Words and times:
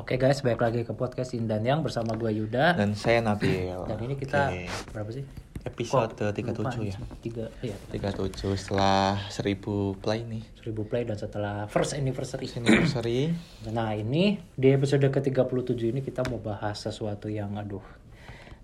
Oke 0.00 0.16
guys, 0.16 0.40
balik 0.40 0.64
lagi 0.64 0.80
ke 0.80 0.96
podcast 0.96 1.36
Indan 1.36 1.60
Yang 1.60 1.92
bersama 1.92 2.16
gue 2.16 2.32
Yuda. 2.32 2.72
Dan 2.72 2.96
saya 2.96 3.20
Nabil. 3.20 3.68
Dan 3.84 4.00
ini 4.00 4.16
kita 4.16 4.48
Oke. 4.48 4.64
berapa 4.96 5.10
sih? 5.12 5.28
Episode 5.60 6.16
Kok 6.16 6.32
37 6.56 6.88
ya. 6.88 6.96
Tiga, 7.20 7.52
iya. 7.60 7.76
37 7.92 8.32
setelah 8.56 9.20
1000 9.28 9.60
play 10.00 10.24
nih. 10.24 10.40
1000 10.64 10.88
play 10.88 11.04
dan 11.04 11.20
setelah 11.20 11.68
first 11.68 11.92
anniversary. 11.92 12.48
Anniversary. 12.48 13.36
Nah 13.76 13.92
ini 13.92 14.40
di 14.56 14.72
episode 14.72 15.04
ke-37 15.04 15.92
ini 15.92 16.00
kita 16.00 16.24
mau 16.32 16.40
bahas 16.40 16.80
sesuatu 16.80 17.28
yang 17.28 17.60
aduh 17.60 17.84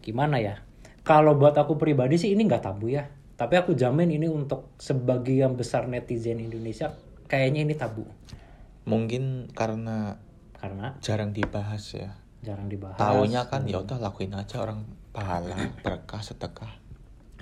gimana 0.00 0.40
ya. 0.40 0.64
Kalau 1.04 1.36
buat 1.36 1.52
aku 1.52 1.76
pribadi 1.76 2.16
sih 2.16 2.32
ini 2.32 2.48
nggak 2.48 2.64
tabu 2.64 2.88
ya. 2.88 3.12
Tapi 3.36 3.60
aku 3.60 3.76
jamin 3.76 4.08
ini 4.08 4.24
untuk 4.24 4.72
sebagian 4.80 5.52
besar 5.52 5.84
netizen 5.84 6.40
Indonesia 6.40 6.96
kayaknya 7.28 7.60
ini 7.68 7.76
tabu. 7.76 8.08
Mungkin 8.88 9.52
karena 9.52 10.16
Karena 10.66 10.86
jarang 10.98 11.30
dibahas 11.30 11.84
ya. 11.94 12.10
jarang 12.42 12.70
dibahas. 12.70 12.98
Taunya 12.98 13.42
kan 13.50 13.66
ya 13.66 13.82
udah 13.82 13.98
lakuin 13.98 14.30
aja 14.34 14.62
orang 14.62 14.86
pahala, 15.10 15.56
berkah, 15.82 16.22
sedekah. 16.22 16.70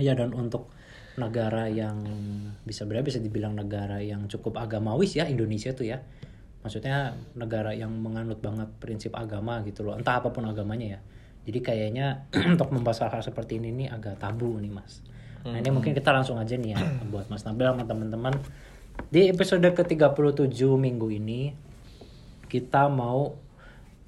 Ya 0.01 0.17
dan 0.17 0.33
untuk 0.33 0.73
negara 1.21 1.69
yang 1.69 2.01
bisa 2.65 2.89
berapa 2.89 3.05
bisa 3.05 3.21
dibilang 3.21 3.55
negara 3.55 4.01
yang 4.01 4.27
cukup 4.27 4.59
agamawis 4.59 5.15
ya 5.15 5.29
Indonesia 5.29 5.77
tuh 5.77 5.93
ya. 5.93 6.01
Maksudnya 6.65 7.13
negara 7.37 7.77
yang 7.77 7.93
menganut 7.93 8.41
banget 8.41 8.73
prinsip 8.81 9.13
agama 9.13 9.61
gitu 9.69 9.85
loh. 9.85 9.93
Entah 9.93 10.25
apa 10.25 10.33
pun 10.33 10.49
agamanya 10.49 10.97
ya. 10.97 11.01
Jadi 11.45 11.61
kayaknya 11.61 12.25
untuk 12.57 12.73
membahas 12.73 13.13
hal 13.13 13.21
seperti 13.21 13.61
ini 13.61 13.85
nih 13.85 13.89
agak 13.93 14.17
tabu 14.17 14.57
nih 14.57 14.73
Mas. 14.73 15.05
Nah 15.45 15.61
ini 15.61 15.69
mungkin 15.69 15.93
kita 15.93 16.09
langsung 16.09 16.41
aja 16.41 16.57
nih 16.57 16.73
ya 16.73 16.81
buat 17.13 17.29
Mas 17.29 17.45
Nabil 17.45 17.69
sama 17.69 17.85
teman-teman. 17.85 18.33
Di 19.13 19.29
episode 19.29 19.67
ke-37 19.69 20.65
minggu 20.81 21.13
ini 21.13 21.53
kita 22.55 22.87
mau 22.87 23.35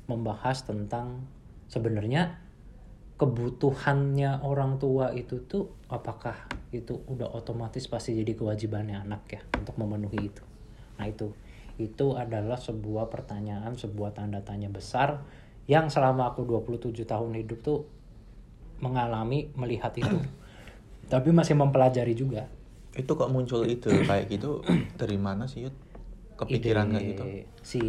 membahas 0.07 0.63
tentang 0.63 1.27
sebenarnya 1.67 2.39
kebutuhannya 3.19 4.47
orang 4.47 4.79
tua 4.79 5.11
itu 5.11 5.43
tuh 5.51 5.75
apakah 5.91 6.47
itu 6.71 6.95
udah 7.11 7.27
otomatis 7.35 7.91
pasti 7.91 8.15
jadi 8.15 8.39
kewajibannya 8.39 9.03
anak 9.03 9.23
ya 9.35 9.43
untuk 9.59 9.75
memenuhi 9.83 10.31
itu. 10.31 10.47
Nah 10.95 11.11
itu 11.11 11.35
itu 11.83 12.15
adalah 12.15 12.55
sebuah 12.55 13.11
pertanyaan, 13.11 13.75
sebuah 13.75 14.15
tanda 14.15 14.39
tanya 14.47 14.71
besar 14.71 15.27
yang 15.67 15.91
selama 15.91 16.31
aku 16.31 16.47
27 16.47 17.03
tahun 17.03 17.35
hidup 17.43 17.59
tuh 17.67 17.83
mengalami 18.79 19.51
melihat 19.59 19.91
itu. 19.99 20.23
Tapi 21.13 21.35
masih 21.35 21.59
mempelajari 21.59 22.15
juga. 22.15 22.47
Itu 22.95 23.19
kok 23.19 23.35
muncul 23.35 23.67
itu 23.67 23.91
kayak 24.07 24.31
gitu 24.31 24.63
dari 25.03 25.19
mana 25.19 25.51
sih 25.51 25.67
Yud? 25.67 25.75
Kepikiran 26.39 26.95
kayak 26.95 27.07
gitu. 27.11 27.25
si 27.67 27.83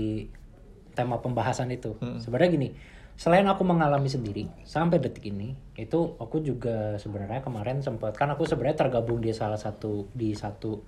tema 0.97 1.21
pembahasan 1.21 1.69
itu. 1.69 1.93
Mm. 2.01 2.17
Sebenarnya 2.17 2.49
gini, 2.49 2.69
selain 3.13 3.45
aku 3.45 3.61
mengalami 3.61 4.09
sendiri 4.09 4.49
sampai 4.65 4.97
detik 4.97 5.29
ini, 5.29 5.53
itu 5.77 6.17
aku 6.17 6.41
juga 6.41 6.97
sebenarnya 6.97 7.45
kemarin 7.45 7.85
sempat 7.85 8.17
kan 8.17 8.33
aku 8.33 8.49
sebenarnya 8.49 8.89
tergabung 8.89 9.21
di 9.21 9.29
salah 9.29 9.61
satu 9.61 10.09
di 10.17 10.33
satu 10.33 10.81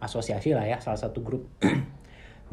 asosiasi 0.00 0.56
lah 0.56 0.64
ya, 0.64 0.80
salah 0.80 0.96
satu 0.98 1.20
grup 1.20 1.44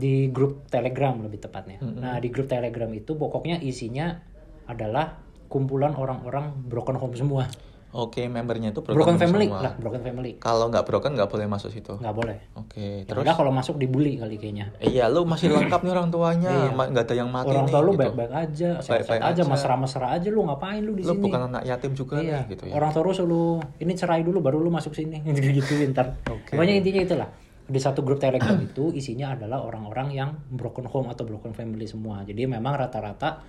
di 0.01 0.27
grup 0.27 0.67
Telegram 0.67 1.15
lebih 1.15 1.39
tepatnya. 1.39 1.79
Nah, 1.79 2.19
di 2.19 2.27
grup 2.27 2.51
Telegram 2.51 2.91
itu 2.91 3.15
pokoknya 3.15 3.63
isinya 3.63 4.19
adalah 4.67 5.17
kumpulan 5.49 5.97
orang-orang 5.97 6.53
broken 6.69 6.95
home 6.95 7.17
semua. 7.17 7.49
Oke, 7.89 8.21
membernya 8.23 8.69
itu 8.69 8.79
Broken, 8.79 8.93
broken, 8.93 9.15
family 9.17 9.47
semua. 9.47 9.61
lah, 9.61 9.73
broken 9.75 10.01
family. 10.01 10.31
Kalau 10.37 10.69
nggak 10.69 10.85
broken 10.85 11.11
nggak 11.13 11.25
boleh 11.25 11.45
masuk 11.45 11.69
situ. 11.69 11.93
nggak 11.95 12.13
boleh. 12.13 12.37
Oke, 12.53 13.01
Ya 13.01 13.09
terus 13.09 13.25
udah 13.25 13.33
kalau 13.33 13.49
masuk 13.49 13.75
dibully 13.75 14.13
kali 14.15 14.37
kayaknya. 14.37 14.69
Iya, 14.77 15.07
lu 15.07 15.25
masih 15.25 15.49
lengkap 15.49 15.81
nih 15.81 15.91
orang 15.91 16.07
tuanya, 16.07 16.53
Iya. 16.69 16.85
nggak 16.85 17.03
ada 17.03 17.15
yang 17.17 17.29
mati 17.29 17.49
orang 17.49 17.65
nih. 17.65 17.71
tua 17.71 17.81
lu 17.81 17.91
gitu. 17.91 17.99
baik-baik 17.99 18.31
aja, 18.31 18.69
sehat-sehat 18.77 18.93
Baik-baik 19.09 19.21
aja, 19.25 19.41
mesra-mesra 19.43 20.07
aja 20.11 20.27
lu 20.27 20.41
ngapain 20.43 20.81
lu 20.81 20.93
di 20.93 21.01
Lu 21.01 21.11
sini? 21.11 21.23
bukan 21.23 21.41
anak 21.47 21.63
yatim 21.63 21.91
juga 21.93 22.15
iya. 22.17 22.39
nih, 22.39 22.51
gitu 22.51 22.63
ya. 22.65 22.73
Orang 22.73 22.89
tua 22.91 23.01
lu 23.01 23.11
selalu 23.11 23.43
ini 23.79 23.93
cerai 23.93 24.21
dulu 24.21 24.37
baru 24.39 24.57
lu 24.57 24.69
masuk 24.69 24.93
sini 24.93 25.17
gitu 25.57 25.73
ntar. 25.89 26.13
Oke. 26.25 26.53
Pokoknya 26.53 26.75
intinya 26.75 27.01
itulah. 27.01 27.29
Di 27.65 27.77
satu 27.77 28.01
grup 28.01 28.17
Telegram 28.17 28.57
itu 28.59 28.89
isinya 28.91 29.33
adalah 29.33 29.61
orang-orang 29.61 30.09
yang 30.11 30.29
broken 30.47 30.85
home 30.85 31.05
atau 31.07 31.21
broken 31.21 31.53
family 31.53 31.85
semua. 31.85 32.21
Jadi 32.21 32.45
memang 32.45 32.73
rata-rata 32.75 33.45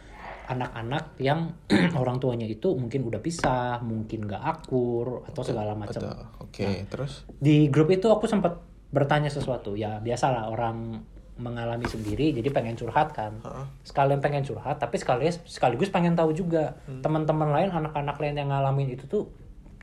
anak-anak 0.50 1.14
yang 1.22 1.54
orang 2.00 2.18
tuanya 2.18 2.44
itu 2.50 2.74
mungkin 2.74 3.06
udah 3.06 3.22
pisah, 3.22 3.78
mungkin 3.80 4.26
nggak 4.26 4.42
akur 4.42 5.22
atau 5.30 5.42
segala 5.46 5.78
macam. 5.78 6.02
Oke, 6.42 6.90
terus? 6.90 7.22
Di 7.38 7.70
grup 7.70 7.94
itu 7.94 8.10
aku 8.10 8.26
sempat 8.26 8.58
bertanya 8.90 9.30
sesuatu. 9.30 9.78
Ya 9.78 10.02
biasalah 10.02 10.50
orang 10.50 11.06
mengalami 11.40 11.88
sendiri 11.88 12.36
jadi 12.36 12.52
pengen 12.52 12.76
curhat 12.76 13.16
kan. 13.16 13.40
Heeh. 13.40 13.66
sekalian 13.80 14.20
pengen 14.20 14.44
curhat 14.44 14.76
tapi 14.76 15.00
sekaligus 15.00 15.40
sekaligus 15.48 15.88
pengen 15.88 16.12
tahu 16.12 16.36
juga. 16.36 16.76
Teman-teman 17.00 17.48
lain 17.48 17.70
anak-anak 17.72 18.20
lain 18.20 18.34
yang 18.36 18.52
ngalamin 18.52 18.92
itu 18.92 19.08
tuh 19.08 19.32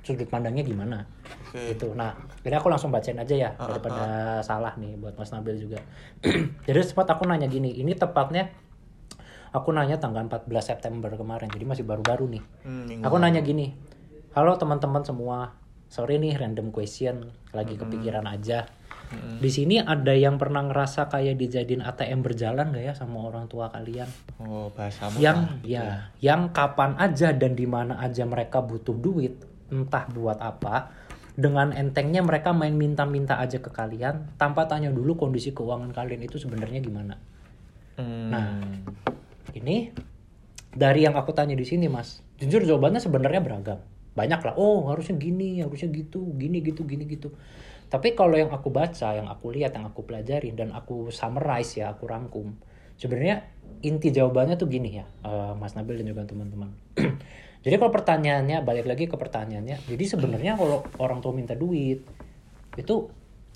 sudut 0.05 0.29
pandangnya 0.29 0.63
gimana? 0.63 1.03
Oke. 1.49 1.73
gitu. 1.73 1.97
Nah 1.97 2.13
jadi 2.45 2.61
aku 2.61 2.69
langsung 2.69 2.93
bacain 2.93 3.17
aja 3.17 3.35
ya 3.35 3.49
daripada 3.57 4.05
salah 4.45 4.77
nih 4.77 4.95
buat 5.01 5.17
Mas 5.17 5.33
Nabil 5.33 5.57
juga. 5.57 5.81
Jadi 6.69 6.77
sempat 6.85 7.09
aku 7.09 7.25
nanya 7.25 7.49
gini 7.49 7.73
ini 7.73 7.97
tepatnya 7.97 8.53
aku 9.51 9.69
nanya 9.71 9.99
tanggal 9.99 10.25
14 10.25 10.49
September 10.63 11.11
kemarin 11.13 11.47
jadi 11.51 11.65
masih 11.67 11.83
baru-baru 11.87 12.39
nih. 12.39 12.43
Hmm, 12.63 13.03
aku 13.05 13.15
nanya 13.19 13.43
gini 13.43 13.73
halo 14.37 14.53
teman-teman 14.53 15.01
semua 15.01 15.57
sorry 15.89 16.21
nih 16.21 16.37
random 16.37 16.69
question 16.69 17.33
lagi 17.55 17.73
kepikiran 17.73 18.27
aja. 18.29 18.69
Di 19.39 19.47
sini 19.47 19.79
ada 19.79 20.11
yang 20.11 20.35
pernah 20.35 20.67
ngerasa 20.67 21.07
kayak 21.07 21.39
dijadiin 21.39 21.79
ATM 21.79 22.27
berjalan 22.27 22.75
gak 22.75 22.85
ya 22.91 22.93
sama 22.93 23.23
orang 23.23 23.47
tua 23.47 23.71
kalian? 23.71 24.03
Oh, 24.35 24.67
bahasamu 24.75 25.15
yang 25.23 25.47
lah, 25.47 25.63
gitu 25.63 25.79
ya 25.79 26.11
yang 26.19 26.51
kapan 26.51 26.99
aja 26.99 27.31
dan 27.31 27.55
di 27.55 27.63
mana 27.63 28.03
aja 28.03 28.27
mereka 28.27 28.59
butuh 28.59 28.93
duit 28.99 29.39
entah 29.71 30.11
buat 30.11 30.43
apa 30.43 30.91
dengan 31.39 31.71
entengnya 31.71 32.19
mereka 32.19 32.51
main 32.51 32.75
minta-minta 32.75 33.39
aja 33.39 33.63
ke 33.63 33.71
kalian 33.71 34.35
tanpa 34.35 34.67
tanya 34.67 34.91
dulu 34.91 35.15
kondisi 35.15 35.55
keuangan 35.55 35.95
kalian 35.95 36.27
itu 36.27 36.35
sebenarnya 36.35 36.83
gimana. 36.83 37.15
Hmm, 37.95 38.27
Nah. 38.29 38.47
Ini 39.57 39.91
dari 40.71 41.05
yang 41.05 41.17
aku 41.17 41.33
tanya 41.33 41.57
di 41.57 41.65
sini 41.65 41.89
mas 41.89 42.21
jujur 42.37 42.61
jawabannya 42.61 43.01
sebenarnya 43.01 43.41
beragam. 43.41 43.79
Banyak 44.13 44.41
lah. 44.45 44.53
Oh 44.57 44.89
harusnya 44.89 45.17
gini 45.17 45.61
harusnya 45.61 45.89
gitu 45.93 46.33
gini 46.37 46.61
gitu 46.61 46.85
gini 46.85 47.05
gitu. 47.09 47.33
Tapi 47.87 48.13
kalau 48.13 48.35
yang 48.35 48.51
aku 48.53 48.69
baca 48.69 49.15
yang 49.15 49.29
aku 49.31 49.53
lihat 49.53 49.73
yang 49.73 49.89
aku 49.89 50.05
pelajari 50.05 50.53
dan 50.53 50.75
aku 50.75 51.09
summarize 51.09 51.79
ya 51.79 51.95
aku 51.95 52.03
rangkum 52.05 52.57
sebenarnya 52.97 53.47
inti 53.85 54.09
jawabannya 54.09 54.57
tuh 54.57 54.67
gini 54.67 54.97
ya 54.97 55.05
eh, 55.05 55.53
mas 55.55 55.73
Nabil 55.77 56.01
dan 56.01 56.09
juga 56.09 56.25
teman-teman. 56.25 56.69
Jadi 57.65 57.75
kalau 57.81 57.91
pertanyaannya 57.91 58.63
balik 58.63 58.85
lagi 58.87 59.11
ke 59.11 59.19
pertanyaannya 59.19 59.91
jadi 59.91 60.03
sebenarnya 60.07 60.55
kalau 60.55 60.87
orang 61.03 61.19
tua 61.19 61.35
minta 61.35 61.51
duit 61.51 61.99
itu 62.79 62.95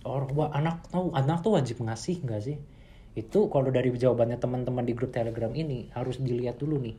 orang 0.03 0.51
anak 0.51 0.89
tahu 0.89 1.13
anak 1.13 1.39
tuh 1.45 1.55
wajib 1.55 1.79
ngasih 1.79 2.19
nggak 2.25 2.41
sih 2.41 2.57
itu 3.11 3.51
kalau 3.51 3.67
dari 3.69 3.91
jawabannya 3.91 4.39
teman-teman 4.39 4.87
di 4.87 4.95
grup 4.95 5.11
telegram 5.11 5.51
ini 5.51 5.91
harus 5.91 6.19
dilihat 6.23 6.55
dulu 6.55 6.79
nih. 6.79 6.95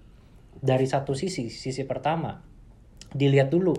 Dari 0.53 0.85
satu 0.85 1.17
sisi 1.17 1.49
sisi 1.49 1.83
pertama 1.89 2.37
dilihat 3.13 3.49
dulu 3.49 3.73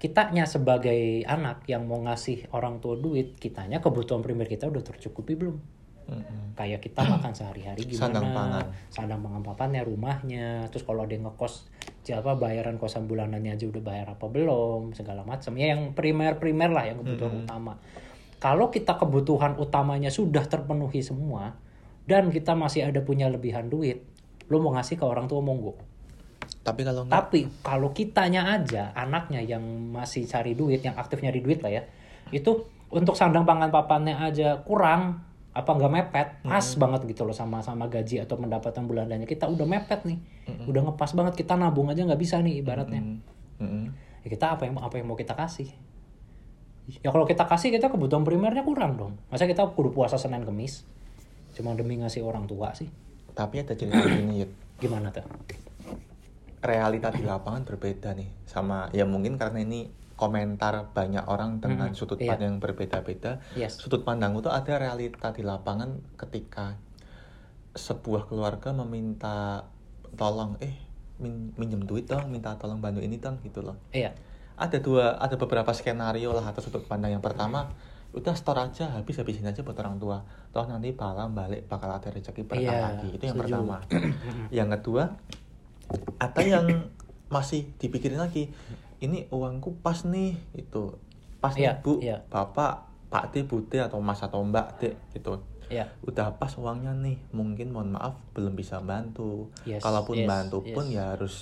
kitanya 0.00 0.44
sebagai 0.44 1.24
anak 1.24 1.64
yang 1.68 1.88
mau 1.88 2.00
ngasih 2.04 2.52
orang 2.52 2.80
tua 2.80 2.96
duit 2.96 3.36
kitanya 3.40 3.80
kebutuhan 3.80 4.20
primer 4.20 4.48
kita 4.48 4.68
udah 4.68 4.84
tercukupi 4.84 5.36
belum? 5.36 5.56
Mm-mm. 6.04 6.52
kayak 6.52 6.84
kita 6.84 7.00
makan 7.00 7.32
sehari-hari 7.32 7.80
gimana? 7.88 8.12
Sandang 8.12 8.28
pangan. 8.36 8.64
sandang 8.92 9.20
pangan 9.24 9.40
papannya 9.40 9.82
rumahnya. 9.88 10.68
Terus 10.68 10.84
kalau 10.84 11.08
ada 11.08 11.16
yang 11.16 11.24
ngekos 11.24 11.72
siapa 12.04 12.36
bayaran 12.36 12.76
kosan 12.76 13.08
bulanannya 13.08 13.56
aja 13.56 13.64
udah 13.64 13.80
bayar 13.80 14.12
apa 14.12 14.28
belum? 14.28 14.92
Segala 14.92 15.24
macam. 15.24 15.56
Ya 15.56 15.72
yang 15.72 15.96
primer-primer 15.96 16.70
lah 16.76 16.84
yang 16.92 17.00
kebutuhan 17.00 17.48
utama. 17.48 17.80
Kalau 18.36 18.68
kita 18.68 19.00
kebutuhan 19.00 19.56
utamanya 19.56 20.12
sudah 20.12 20.44
terpenuhi 20.44 21.00
semua 21.00 21.56
dan 22.04 22.28
kita 22.28 22.52
masih 22.52 22.88
ada 22.88 23.00
punya 23.00 23.28
lebihan 23.32 23.68
duit 23.68 24.04
lo 24.48 24.60
mau 24.60 24.76
ngasih 24.76 25.00
ke 25.00 25.04
orang 25.04 25.24
tua 25.24 25.40
monggo. 25.40 25.76
Tapi 26.64 26.84
kalau 26.84 27.04
nggak, 27.04 27.12
tapi 27.12 27.40
kalau 27.64 27.92
kitanya 27.92 28.56
aja 28.56 28.92
anaknya 28.96 29.40
yang 29.40 29.64
masih 29.92 30.24
cari 30.28 30.56
duit, 30.56 30.80
yang 30.84 30.96
aktif 30.96 31.20
nyari 31.20 31.40
duit 31.40 31.60
lah 31.60 31.72
ya, 31.72 31.82
itu 32.32 32.68
untuk 32.92 33.16
sandang 33.16 33.44
pangan 33.48 33.72
papannya 33.72 34.16
aja 34.16 34.60
kurang, 34.64 35.24
apa 35.52 35.70
nggak 35.70 35.92
mepet 35.92 36.28
pas 36.44 36.66
banget 36.76 37.00
gitu 37.08 37.24
loh 37.24 37.36
sama 37.36 37.60
sama 37.60 37.88
gaji 37.88 38.20
atau 38.20 38.36
pendapatan 38.36 38.84
bulanannya. 38.84 39.28
Kita 39.28 39.48
udah 39.48 39.64
mepet 39.64 40.04
nih 40.08 40.18
udah 40.68 40.92
ngepas 40.92 41.12
banget 41.16 41.34
kita 41.40 41.56
nabung 41.56 41.88
aja 41.88 42.04
nggak 42.04 42.20
bisa 42.20 42.40
nih 42.40 42.60
ibaratnya. 42.60 43.00
Mm-mm. 43.54 43.86
ya 44.26 44.28
kita 44.34 44.58
apa 44.58 44.66
yang 44.66 44.74
apa 44.82 44.98
yang 44.98 45.06
mau 45.08 45.16
kita 45.16 45.36
kasih? 45.36 45.68
Ya 47.00 47.08
kalau 47.08 47.24
kita 47.24 47.48
kasih 47.48 47.72
kita 47.72 47.88
kebutuhan 47.88 48.24
primernya 48.24 48.64
kurang 48.64 49.00
dong. 49.00 49.12
Masa 49.32 49.48
kita 49.48 49.64
kudu 49.72 49.92
puasa 49.92 50.20
senin 50.20 50.44
kemis 50.44 50.84
cuma 51.54 51.72
demi 51.78 51.96
ngasih 52.02 52.26
orang 52.26 52.44
tua 52.44 52.74
sih 52.74 52.90
Tapi 53.34 53.62
ada 53.62 53.74
cerita 53.74 54.02
gini 54.18 54.42
Yud. 54.44 54.50
gimana 54.78 55.08
tuh 55.14 55.22
realita 56.64 57.12
di 57.12 57.22
lapangan 57.22 57.62
berbeda 57.68 58.16
nih 58.16 58.28
sama 58.48 58.88
ya 58.96 59.04
mungkin 59.04 59.36
karena 59.36 59.60
ini 59.60 59.92
komentar 60.14 60.94
banyak 60.94 61.26
orang 61.26 61.58
dengan 61.58 61.90
Mm-mm, 61.90 61.98
sudut 61.98 62.18
iya. 62.22 62.32
pandang 62.38 62.56
yang 62.56 62.62
berbeda-beda. 62.62 63.42
Yes. 63.58 63.82
Sudut 63.82 64.06
pandangku 64.06 64.46
tuh 64.46 64.54
ada 64.54 64.78
realita 64.78 65.34
di 65.34 65.42
lapangan 65.42 65.98
ketika 66.14 66.78
sebuah 67.74 68.30
keluarga 68.30 68.70
meminta 68.70 69.66
tolong 70.14 70.54
eh 70.62 70.70
min 71.18 71.50
minjem 71.58 71.82
duit 71.82 72.06
dong, 72.06 72.30
minta 72.30 72.54
tolong 72.54 72.78
bantu 72.78 73.02
ini 73.02 73.18
dong 73.18 73.42
gitu 73.42 73.66
loh. 73.66 73.74
iya 73.90 74.14
Ada 74.54 74.78
dua 74.78 75.18
ada 75.18 75.34
beberapa 75.34 75.74
skenario 75.74 76.30
lah 76.30 76.46
atau 76.46 76.62
sudut 76.62 76.86
pandang 76.86 77.18
yang 77.18 77.24
pertama 77.24 77.74
udah 78.14 78.34
store 78.38 78.70
aja 78.70 78.94
habis 78.94 79.18
habisin 79.18 79.44
aja 79.44 79.66
buat 79.66 79.74
orang 79.82 79.98
tua. 79.98 80.22
Toh 80.54 80.64
nanti 80.70 80.94
palang 80.94 81.34
balik 81.34 81.66
bakal 81.66 81.90
ada 81.90 82.08
rezeki 82.14 82.46
berkah 82.46 82.62
Iya, 82.62 82.78
lagi. 82.94 83.08
Itu 83.10 83.22
yang 83.26 83.36
setuju. 83.36 83.54
pertama. 83.58 83.76
Yang 84.62 84.68
kedua 84.78 85.02
ada 86.22 86.40
yang 86.40 86.66
masih 87.28 87.68
dipikirin 87.76 88.22
lagi. 88.22 88.48
Ini 89.02 89.28
uangku 89.28 89.82
pas 89.82 90.06
nih 90.06 90.38
itu 90.54 90.96
pas 91.42 91.52
nih 91.58 91.68
Iya, 91.68 91.72
bu 91.82 91.92
iya. 92.00 92.16
bapak 92.30 92.88
pak 93.12 93.34
D 93.34 93.44
bu 93.44 93.66
D 93.68 93.82
atau 93.82 94.00
mas 94.00 94.22
atau 94.22 94.40
mbak 94.46 94.80
D 94.80 94.94
gitu. 95.12 95.42
Iya. 95.68 95.90
Udah 96.06 96.38
pas 96.38 96.54
uangnya 96.54 96.94
nih 96.94 97.18
mungkin 97.34 97.74
mohon 97.74 97.98
maaf 97.98 98.16
belum 98.32 98.54
bisa 98.54 98.78
bantu. 98.80 99.50
Yes, 99.66 99.82
kalaupun 99.82 100.22
yes, 100.22 100.28
bantu 100.30 100.62
pun 100.62 100.86
yes. 100.88 100.96
ya 100.96 101.04
harus 101.18 101.34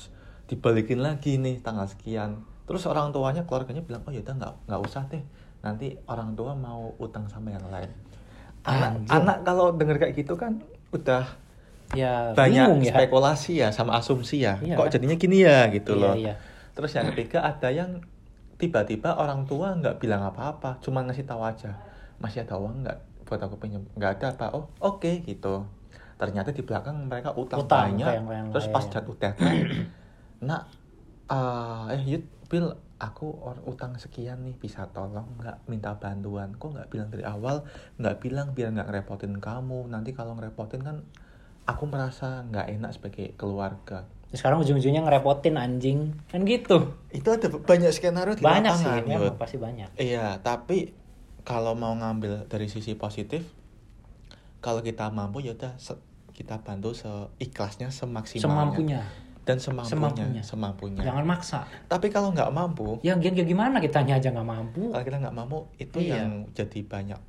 dibalikin 0.48 1.04
lagi 1.04 1.36
nih 1.36 1.60
tanggal 1.60 1.86
sekian. 1.86 2.42
Terus 2.64 2.88
orang 2.88 3.12
tuanya 3.12 3.44
keluarganya 3.44 3.84
bilang 3.84 4.02
oh 4.08 4.12
yaudah 4.14 4.34
nggak 4.34 4.54
nggak 4.66 4.80
usah 4.82 5.04
deh 5.12 5.22
nanti 5.62 5.94
orang 6.04 6.34
tua 6.34 6.52
mau 6.52 6.90
utang 6.98 7.24
sama 7.26 7.50
yang 7.50 7.64
lain. 7.66 7.90
Anak 8.62 8.90
Anjir. 8.96 9.10
anak 9.12 9.36
kalau 9.42 9.66
denger 9.72 9.96
kayak 9.96 10.14
gitu 10.14 10.34
kan 10.34 10.62
udah 10.90 11.26
ya 11.92 12.30
banyak 12.32 12.62
bingung 12.62 12.82
ya. 12.82 12.94
spekulasi 12.94 13.52
ya 13.58 13.68
sama 13.70 13.96
asumsi 13.96 14.42
ya. 14.42 14.58
Iya 14.58 14.74
kok 14.74 14.86
kan? 14.86 14.92
jadinya 14.92 15.16
gini 15.16 15.38
ya 15.40 15.66
gitu 15.68 15.94
Iya, 15.94 16.02
loh. 16.02 16.14
iya. 16.14 16.34
terus 16.72 16.90
yang 16.92 17.10
ketiga 17.10 17.42
ada 17.42 17.68
yang 17.68 18.00
tiba-tiba 18.56 19.12
orang 19.12 19.44
tua 19.44 19.74
nggak 19.74 19.98
bilang 19.98 20.22
apa-apa 20.24 20.78
cuma 20.78 21.02
ngasih 21.02 21.22
tahu 21.22 21.42
aja. 21.42 21.74
Masih 22.16 22.42
ada 22.42 22.54
uang 22.54 22.82
nggak? 22.82 22.98
Buat 23.24 23.40
aku 23.42 23.56
pinjam. 23.56 23.82
Nggak 23.92 24.10
ada 24.18 24.26
apa. 24.32 24.46
Oh 24.52 24.66
oke 24.80 25.22
gitu. 25.22 25.66
Ternyata 26.14 26.50
di 26.50 26.62
belakang 26.62 27.06
mereka 27.06 27.34
utang, 27.34 27.60
Utang 27.60 27.90
banyak. 27.92 28.06
yang 28.14 28.46
terus 28.50 28.66
pas 28.68 28.84
jatuh 28.84 29.14
deadline 29.16 29.90
nak 30.46 30.70
ah, 31.32 31.88
eh 31.88 32.02
Yud 32.04 32.24
Bill 32.46 32.68
aku 33.00 33.32
or- 33.40 33.64
utang 33.64 33.96
sekian 33.96 34.44
nih 34.44 34.54
bisa 34.54 34.84
tolong 34.86 35.40
nggak 35.40 35.64
minta 35.66 35.96
bantuan? 35.96 36.52
Kok 36.52 36.76
nggak 36.76 36.88
bilang 36.92 37.08
dari 37.08 37.24
awal 37.24 37.64
nggak 37.96 38.16
bilang 38.20 38.52
biar 38.52 38.70
nggak 38.70 38.86
ngerepotin 38.86 39.40
kamu? 39.40 39.88
Nanti 39.88 40.12
kalau 40.12 40.36
ngerepotin 40.36 40.84
kan 40.84 40.96
aku 41.64 41.88
merasa 41.88 42.44
nggak 42.44 42.66
enak 42.70 42.90
sebagai 42.92 43.32
keluarga. 43.34 44.04
Sekarang 44.32 44.60
ujung-ujungnya 44.60 45.02
ngerepotin 45.02 45.56
anjing. 45.56 46.12
Kan 46.28 46.44
gitu. 46.44 46.92
Itu 47.08 47.28
ada 47.32 47.48
banyak 47.48 47.90
skenario 47.90 48.36
di 48.36 48.44
banyak 48.44 48.72
sih 48.76 48.86
lapangan 48.86 49.20
Yud. 49.24 49.34
pasti 49.40 49.56
banyak. 49.56 49.88
Iya 49.96 50.36
tapi 50.38 50.92
kalau 51.42 51.72
mau 51.74 51.96
ngambil 51.96 52.46
dari 52.46 52.68
sisi 52.68 52.94
positif 52.94 53.42
kalau 54.62 54.78
kita 54.78 55.10
mampu 55.10 55.42
ya 55.42 55.58
udah 55.58 55.74
se- 55.74 55.98
kita 56.32 56.62
bantu 56.62 56.94
seikhlasnya 56.94 57.90
semaksimalnya. 57.90 58.46
Semampunya 58.46 59.02
dan 59.42 59.58
semampunya 59.58 59.90
Semampunya. 59.90 60.42
semampunya, 60.42 61.02
jangan 61.02 61.24
maksa. 61.26 61.66
Tapi 61.90 62.06
kalau 62.08 62.30
nggak 62.30 62.50
mampu 62.54 63.02
ya, 63.02 63.18
gimana? 63.18 63.82
Kitanya 63.82 64.22
aja 64.22 64.30
nggak 64.30 64.46
mampu. 64.46 64.94
Kalau 64.94 65.02
kita 65.02 65.18
nggak 65.18 65.34
mampu 65.34 65.66
itu 65.76 65.98
Iya. 65.98 66.22
yang 66.22 66.46
jadi 66.54 66.78
banyak 66.86 67.20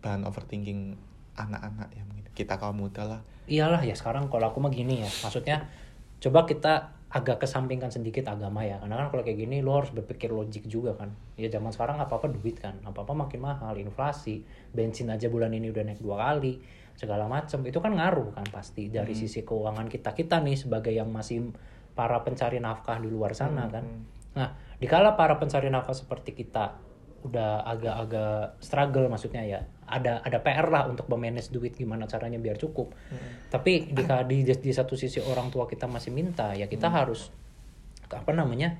bahan 0.00 0.24
overthinking 0.24 0.96
anak-anak 1.36 1.88
ya 1.92 2.02
mungkin. 2.08 2.24
Kita 2.32 2.56
kaum 2.56 2.80
muda 2.80 3.04
lah. 3.04 3.20
Iyalah 3.44 3.84
ya 3.84 3.92
sekarang 3.92 4.32
kalau 4.32 4.48
aku 4.48 4.58
mah 4.58 4.72
gini 4.72 5.04
ya. 5.04 5.10
Maksudnya 5.20 5.68
coba 6.18 6.44
kita 6.44 6.96
agak 7.08 7.40
kesampingkan 7.40 7.88
sedikit 7.88 8.28
agama 8.28 8.64
ya. 8.64 8.76
Karena 8.80 9.00
kan 9.00 9.08
kalau 9.08 9.22
kayak 9.24 9.38
gini 9.38 9.60
lo 9.60 9.80
harus 9.80 9.92
berpikir 9.92 10.28
logik 10.28 10.68
juga 10.68 10.92
kan. 10.96 11.12
Ya 11.36 11.48
zaman 11.48 11.72
sekarang 11.72 11.96
apa 11.96 12.16
apa 12.16 12.28
duit 12.28 12.60
kan. 12.60 12.76
Apa 12.84 13.04
apa 13.04 13.12
makin 13.12 13.40
mahal. 13.40 13.76
Inflasi 13.76 14.44
bensin 14.72 15.08
aja 15.08 15.28
bulan 15.28 15.52
ini 15.52 15.68
udah 15.68 15.84
naik 15.84 16.00
dua 16.00 16.16
kali 16.20 16.60
segala 16.98 17.30
macam 17.30 17.62
itu 17.62 17.78
kan 17.78 17.94
ngaruh 17.94 18.34
kan 18.34 18.42
pasti 18.50 18.90
dari 18.90 19.14
sisi 19.22 19.46
keuangan 19.46 19.86
kita. 19.86 20.10
Kita 20.12 20.42
nih 20.42 20.58
sebagai 20.58 20.90
yang 20.90 21.06
masih 21.08 21.54
para 21.94 22.18
pencari 22.26 22.58
nafkah 22.58 22.98
di 22.98 23.06
luar 23.06 23.38
sana 23.38 23.70
kan. 23.70 23.84
nah 24.34 24.48
dikala 24.78 25.14
para 25.14 25.34
pencari 25.38 25.66
nafkah 25.70 25.94
seperti 25.94 26.30
kita 26.34 26.78
udah 27.26 27.66
agak-agak 27.66 28.62
struggle 28.62 29.10
maksudnya 29.10 29.42
ya 29.42 29.58
ada 29.82 30.22
ada 30.22 30.38
PR 30.38 30.70
lah 30.70 30.86
untuk 30.86 31.10
memanage 31.10 31.50
duit 31.50 31.74
gimana 31.74 32.06
caranya 32.06 32.38
biar 32.38 32.54
cukup. 32.54 32.94
Tapi 33.48 33.90
di, 33.90 34.02
di 34.26 34.36
di 34.44 34.72
satu 34.74 34.94
sisi 34.94 35.18
orang 35.18 35.48
tua 35.50 35.66
kita 35.66 35.86
masih 35.86 36.10
minta 36.14 36.50
ya 36.54 36.66
kita 36.66 36.86
harus 36.92 37.30
apa 38.10 38.30
namanya 38.30 38.78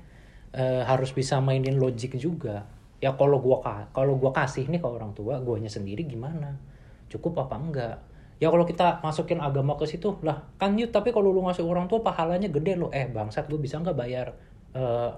eh, 0.55 0.83
harus 0.83 1.11
bisa 1.11 1.39
mainin 1.39 1.75
logik 1.75 2.15
juga. 2.15 2.67
Ya 2.99 3.15
kalau 3.15 3.39
gua 3.39 3.59
ka- 3.63 3.87
kalau 3.95 4.15
gua 4.19 4.31
kasih 4.31 4.67
nih 4.67 4.79
ke 4.79 4.87
orang 4.87 5.11
tua 5.15 5.39
guanya 5.39 5.67
sendiri 5.71 6.03
gimana? 6.03 6.55
Cukup 7.09 7.35
apa 7.41 7.55
enggak 7.59 7.95
ya 8.39 8.47
kalau 8.47 8.63
kita 8.63 9.03
masukin 9.03 9.43
agama 9.43 9.75
ke 9.75 9.83
situ 9.83 10.15
lah 10.23 10.47
kan 10.55 10.79
yuk 10.79 10.95
tapi 10.95 11.11
kalau 11.11 11.35
lu 11.35 11.43
ngasih 11.43 11.63
orang 11.67 11.91
tua 11.91 11.99
pahalanya 11.99 12.47
gede 12.47 12.79
lo 12.79 12.87
eh 12.95 13.05
bangsat 13.11 13.51
lu 13.51 13.59
bisa 13.59 13.79
nggak 13.83 13.95
bayar 13.99 14.31
eh, 14.73 15.11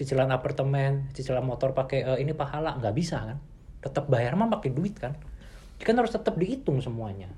cicilan 0.00 0.32
apartemen 0.32 1.12
cicilan 1.12 1.44
motor 1.44 1.76
pakai 1.76 2.00
eh, 2.00 2.18
ini 2.24 2.32
pahala? 2.32 2.80
Nggak 2.80 2.94
bisa 2.96 3.20
kan? 3.20 3.38
Tetap 3.84 4.08
bayar 4.08 4.32
mah 4.32 4.48
pakai 4.48 4.72
duit 4.72 4.96
kan? 4.96 5.12
Kan 5.76 5.96
harus 6.00 6.12
tetap 6.12 6.40
dihitung 6.40 6.80
semuanya. 6.80 7.28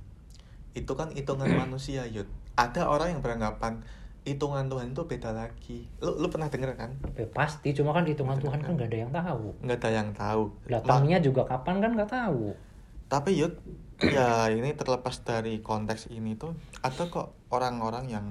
Itu 0.70 0.94
kan 0.94 1.10
hitungan 1.10 1.50
manusia 1.66 2.06
Yud. 2.06 2.30
Ada 2.54 2.86
orang 2.86 3.19
yang 3.19 3.20
beranggapan 3.24 3.82
hitungan 4.22 4.70
Tuhan 4.70 4.94
itu 4.94 5.02
beda 5.02 5.34
lagi. 5.34 5.90
Lu 5.98 6.22
lu 6.22 6.30
pernah 6.30 6.46
denger 6.46 6.78
kan? 6.78 6.94
Ya, 7.19 7.26
pasti. 7.26 7.74
Cuma 7.74 7.90
kan 7.90 8.06
hitungan 8.06 8.38
Tuhan 8.38 8.62
kan 8.62 8.78
nggak 8.78 8.94
ada 8.94 8.98
yang 9.02 9.10
tahu. 9.10 9.46
Nggak 9.66 9.78
ada 9.82 9.90
yang 9.90 10.08
tahu. 10.14 10.44
Datangnya 10.70 11.19
juga 11.19 11.42
kapan 11.42 11.82
kan 11.82 11.90
nggak 11.98 12.10
tahu 12.14 12.54
tapi 13.12 13.36
Yud 13.36 13.60
ya 14.00 14.48
ini 14.48 14.72
terlepas 14.72 15.20
dari 15.20 15.60
konteks 15.60 16.08
ini 16.08 16.32
tuh 16.34 16.56
ada 16.81 17.12
kok 17.12 17.52
orang-orang 17.52 18.08
yang 18.08 18.26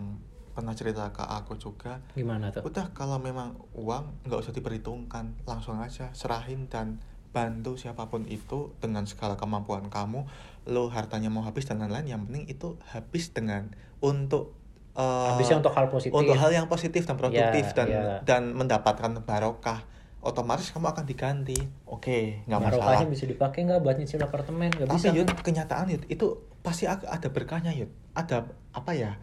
pernah 0.51 0.73
cerita 0.73 1.13
ke 1.13 1.21
aku 1.21 1.55
juga 1.55 2.01
gimana 2.11 2.49
tuh? 2.51 2.65
Udah 2.65 2.89
kalau 2.91 3.21
memang 3.21 3.55
uang 3.71 4.25
nggak 4.27 4.39
usah 4.41 4.51
diperhitungkan 4.51 5.45
langsung 5.45 5.77
aja 5.79 6.09
serahin 6.11 6.65
dan 6.67 6.99
bantu 7.31 7.79
siapa 7.79 8.11
pun 8.11 8.27
itu 8.27 8.75
dengan 8.83 9.07
segala 9.07 9.39
kemampuan 9.39 9.87
kamu 9.87 10.27
lo 10.67 10.91
hartanya 10.91 11.31
mau 11.31 11.47
habis 11.47 11.63
dan 11.63 11.79
lain-lain 11.79 12.11
yang 12.11 12.21
penting 12.27 12.43
itu 12.51 12.75
habis 12.91 13.31
dengan 13.31 13.71
untuk 14.03 14.51
eh, 14.99 15.29
habisnya 15.31 15.63
untuk 15.63 15.71
hal 15.71 15.87
positif. 15.87 16.11
untuk 16.11 16.35
hal 16.35 16.51
yang 16.51 16.67
positif 16.67 17.07
dan 17.07 17.15
produktif 17.15 17.65
Ya, 17.71 17.75
dan 17.77 17.87
ya. 17.87 18.01
dan 18.27 18.41
mendapatkan 18.51 19.23
barokah 19.23 19.87
otomatis 20.21 20.69
kamu 20.69 20.93
akan 20.93 21.05
diganti 21.05 21.57
oke 21.89 22.45
nggak 22.45 22.59
masalah 22.61 23.05
bisa 23.09 23.25
dipakai 23.25 23.65
nggak 23.65 23.81
buat 23.81 23.97
nyicil 23.97 24.21
apartemen 24.21 24.69
nggak 24.69 24.87
tapi 24.87 24.97
bisa 24.97 25.09
Yud, 25.11 25.29
kenyataan 25.41 25.85
Yud, 25.89 26.03
itu 26.07 26.27
pasti 26.61 26.85
ada 26.87 27.27
berkahnya 27.29 27.73
Yud. 27.73 27.91
Ada 28.13 28.45
apa 28.73 28.91
ya? 28.93 29.17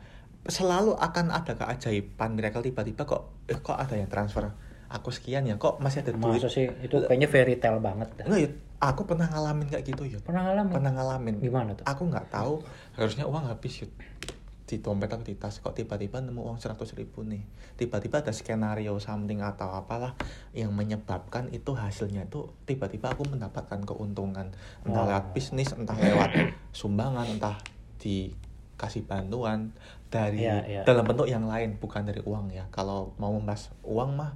Selalu 0.49 0.97
akan 0.97 1.26
ada 1.35 1.52
keajaiban 1.55 2.35
miracle 2.35 2.64
tiba-tiba 2.64 3.07
kok 3.07 3.47
eh, 3.47 3.59
kok 3.59 3.78
ada 3.78 3.95
yang 3.95 4.11
transfer 4.11 4.49
aku 4.88 5.12
sekian 5.12 5.45
ya 5.45 5.61
kok 5.61 5.85
masih 5.85 6.00
ada 6.00 6.17
duit. 6.17 6.40
masa 6.40 6.49
sih 6.49 6.64
itu 6.81 6.97
kayaknya 7.05 7.28
fairy 7.28 7.61
tale 7.61 7.76
banget 7.76 8.09
dah. 8.17 8.25
Yud, 8.25 8.57
aku 8.81 9.05
pernah 9.05 9.28
ngalamin 9.28 9.69
kayak 9.69 9.85
gitu 9.85 10.02
Yud. 10.09 10.23
pernah 10.25 10.49
ngalamin 10.49 10.73
Pernah 10.73 10.93
ngalamin. 10.97 11.35
Gimana 11.45 11.71
tuh? 11.76 11.85
Aku 11.85 12.09
nggak 12.09 12.33
tahu 12.33 12.64
harusnya 12.97 13.28
uang 13.28 13.45
habis 13.52 13.85
Yud. 13.85 13.93
Di 14.68 14.78
dompet 14.78 15.08
atau 15.08 15.25
di 15.25 15.32
tas 15.32 15.56
kok 15.56 15.72
tiba-tiba 15.72 16.20
nemu 16.20 16.44
uang 16.44 16.60
100 16.60 16.76
ribu 16.92 17.25
nih. 17.25 17.40
Tiba-tiba 17.75 18.20
ada 18.20 18.30
skenario 18.30 19.00
something 19.00 19.40
atau 19.40 19.72
apalah 19.72 20.12
yang 20.52 20.70
menyebabkan 20.70 21.48
itu 21.48 21.72
hasilnya 21.72 22.28
itu 22.28 22.44
tiba-tiba 22.62 23.08
aku 23.08 23.25
mendapatkan 23.25 23.80
keuntungan. 23.80 24.52
Entah 24.84 25.08
lewat 25.08 25.32
bisnis 25.32 25.72
entah 25.72 25.96
lewat 25.96 26.37
sumbangan 26.70 27.25
entah 27.25 27.56
dikasih 27.98 29.04
bantuan 29.04 29.72
dari 30.08 30.44
Iya, 30.44 30.64
iya. 30.64 30.82
dalam 30.84 31.04
bentuk 31.04 31.25
yang 31.25 31.44
lain 31.44 31.76
bukan 31.76 32.04
dari 32.04 32.20
uang 32.20 32.52
ya. 32.52 32.68
Kalau 32.68 33.16
mau 33.16 33.32
membahas 33.32 33.72
uang 33.82 34.16
mah 34.16 34.32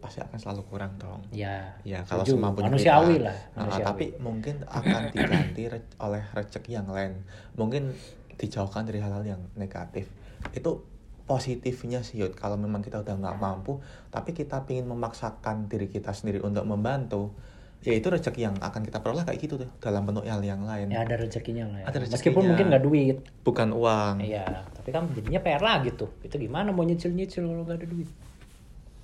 pasti 0.00 0.16
akan 0.20 0.36
selalu 0.36 0.62
kurang 0.64 0.96
dong. 0.96 1.20
Ya 1.28 1.76
ya 1.84 2.00
kalau 2.04 2.24
semampunya 2.24 2.68
manusiawi 2.68 3.20
kita. 3.20 3.24
lah 3.28 3.36
Nah, 3.52 3.80
tapi 3.80 4.16
mungkin 4.16 4.64
akan 4.64 5.12
diganti 5.12 5.62
re- 5.68 5.92
oleh 6.00 6.24
rezeki 6.32 6.70
yang 6.72 6.88
lain. 6.88 7.20
Mungkin 7.56 7.92
dijauhkan 8.40 8.88
dari 8.88 9.04
hal-hal 9.04 9.20
yang 9.22 9.42
negatif 9.60 10.08
itu 10.56 10.80
positifnya 11.28 12.00
sih 12.00 12.24
Yud 12.24 12.34
kalau 12.34 12.56
memang 12.56 12.80
kita 12.80 13.04
udah 13.04 13.14
nggak 13.20 13.36
mampu 13.36 13.78
tapi 14.08 14.32
kita 14.32 14.64
ingin 14.66 14.88
memaksakan 14.88 15.68
diri 15.68 15.86
kita 15.92 16.10
sendiri 16.16 16.40
untuk 16.40 16.64
membantu 16.64 17.36
ya 17.80 17.96
itu 17.96 18.12
rezeki 18.12 18.40
yang 18.44 18.56
akan 18.60 18.84
kita 18.84 19.00
peroleh 19.00 19.24
kayak 19.24 19.40
gitu 19.40 19.56
tuh 19.56 19.70
dalam 19.80 20.04
bentuk 20.04 20.28
hal 20.28 20.42
yang 20.44 20.64
lain 20.64 20.92
ya 20.92 21.00
ada 21.00 21.16
rezekinya 21.16 21.64
lah 21.64 21.78
ya. 21.80 21.84
Ada 21.88 21.96
rezekinya. 22.04 22.14
meskipun 22.16 22.42
mungkin 22.44 22.66
nggak 22.68 22.84
duit 22.84 23.16
bukan 23.40 23.68
uang 23.72 24.14
Iya, 24.20 24.68
tapi 24.76 24.88
kan 24.92 25.08
jadinya 25.16 25.40
PR 25.40 25.62
lagi 25.64 25.88
tuh. 25.96 26.10
Itu 26.20 26.36
gimana 26.36 26.76
mau 26.76 26.84
nyicil-nyicil 26.84 27.40
kalau 27.40 27.64
nggak 27.64 27.78
ada 27.80 27.88
duit? 27.88 28.08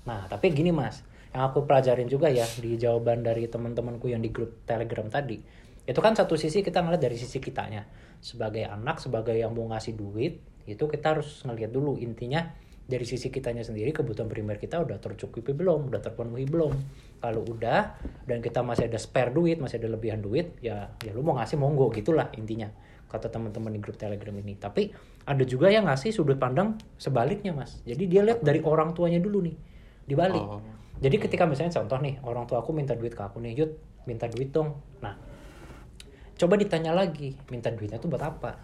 Nah, 0.05 0.29
tapi 0.29 0.53
gini 0.53 0.71
mas, 0.77 1.01
yang 1.33 1.49
aku 1.49 1.65
pelajarin 1.65 2.05
juga 2.05 2.29
ya 2.29 2.45
di 2.61 2.77
jawaban 2.77 3.25
dari 3.25 3.49
teman-temanku 3.49 4.13
yang 4.13 4.21
di 4.21 4.29
grup 4.29 4.65
Telegram 4.69 5.09
tadi. 5.09 5.41
Itu 5.89 6.01
kan 6.05 6.13
satu 6.13 6.37
sisi 6.37 6.61
kita 6.61 6.85
ngeliat 6.85 7.01
dari 7.01 7.17
sisi 7.17 7.41
kitanya. 7.41 7.85
Sebagai 8.27 8.67
anak, 8.67 8.99
sebagai 8.99 9.39
yang 9.39 9.55
mau 9.55 9.71
ngasih 9.71 9.95
duit, 9.95 10.43
itu 10.67 10.83
kita 10.91 11.15
harus 11.15 11.47
ngeliat 11.47 11.71
dulu 11.71 11.95
intinya 11.95 12.43
dari 12.87 13.07
sisi 13.07 13.31
kitanya 13.31 13.63
sendiri 13.63 13.95
kebutuhan 13.95 14.27
primer 14.27 14.59
kita 14.59 14.83
udah 14.83 14.99
tercukupi 14.99 15.55
belum, 15.55 15.95
udah 15.95 16.03
terpenuhi 16.03 16.43
belum. 16.43 16.75
Kalau 17.23 17.47
udah 17.47 18.03
dan 18.27 18.43
kita 18.43 18.67
masih 18.67 18.91
ada 18.91 18.99
spare 18.99 19.31
duit, 19.31 19.63
masih 19.63 19.79
ada 19.79 19.95
lebihan 19.95 20.19
duit, 20.19 20.59
ya 20.59 20.91
ya 21.03 21.15
lu 21.15 21.23
mau 21.23 21.39
ngasih 21.39 21.55
monggo 21.55 21.87
gitulah 21.95 22.31
intinya 22.35 22.67
kata 23.07 23.31
teman-teman 23.31 23.71
di 23.75 23.81
grup 23.83 23.95
Telegram 23.95 24.35
ini. 24.35 24.59
Tapi 24.59 24.91
ada 25.27 25.43
juga 25.47 25.71
yang 25.71 25.87
ngasih 25.87 26.11
sudut 26.11 26.39
pandang 26.39 26.79
sebaliknya, 26.99 27.55
Mas. 27.55 27.79
Jadi 27.87 28.11
dia 28.11 28.27
lihat 28.27 28.43
dari 28.43 28.59
orang 28.63 28.95
tuanya 28.95 29.23
dulu 29.23 29.47
nih, 29.47 29.57
dibalik. 30.07 30.43
Oh. 30.43 30.63
Jadi 30.99 31.17
ketika 31.23 31.47
misalnya 31.47 31.79
contoh 31.79 31.99
nih, 32.03 32.19
orang 32.27 32.47
tua 32.51 32.63
aku 32.63 32.75
minta 32.75 32.99
duit 32.99 33.15
ke 33.15 33.23
aku 33.23 33.39
nih, 33.43 33.53
Yud, 33.55 33.71
minta 34.09 34.27
duit 34.31 34.49
dong. 34.51 34.79
Nah, 35.03 35.15
coba 36.37 36.55
ditanya 36.61 36.93
lagi, 36.93 37.35
minta 37.49 37.73
duitnya 37.73 37.99
tuh 38.01 38.13
buat 38.13 38.23
apa? 38.23 38.57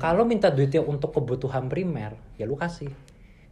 Kalau 0.00 0.24
minta 0.24 0.48
duitnya 0.48 0.80
untuk 0.80 1.12
kebutuhan 1.12 1.68
primer, 1.68 2.16
ya 2.40 2.48
lu 2.48 2.56
kasih. 2.56 2.88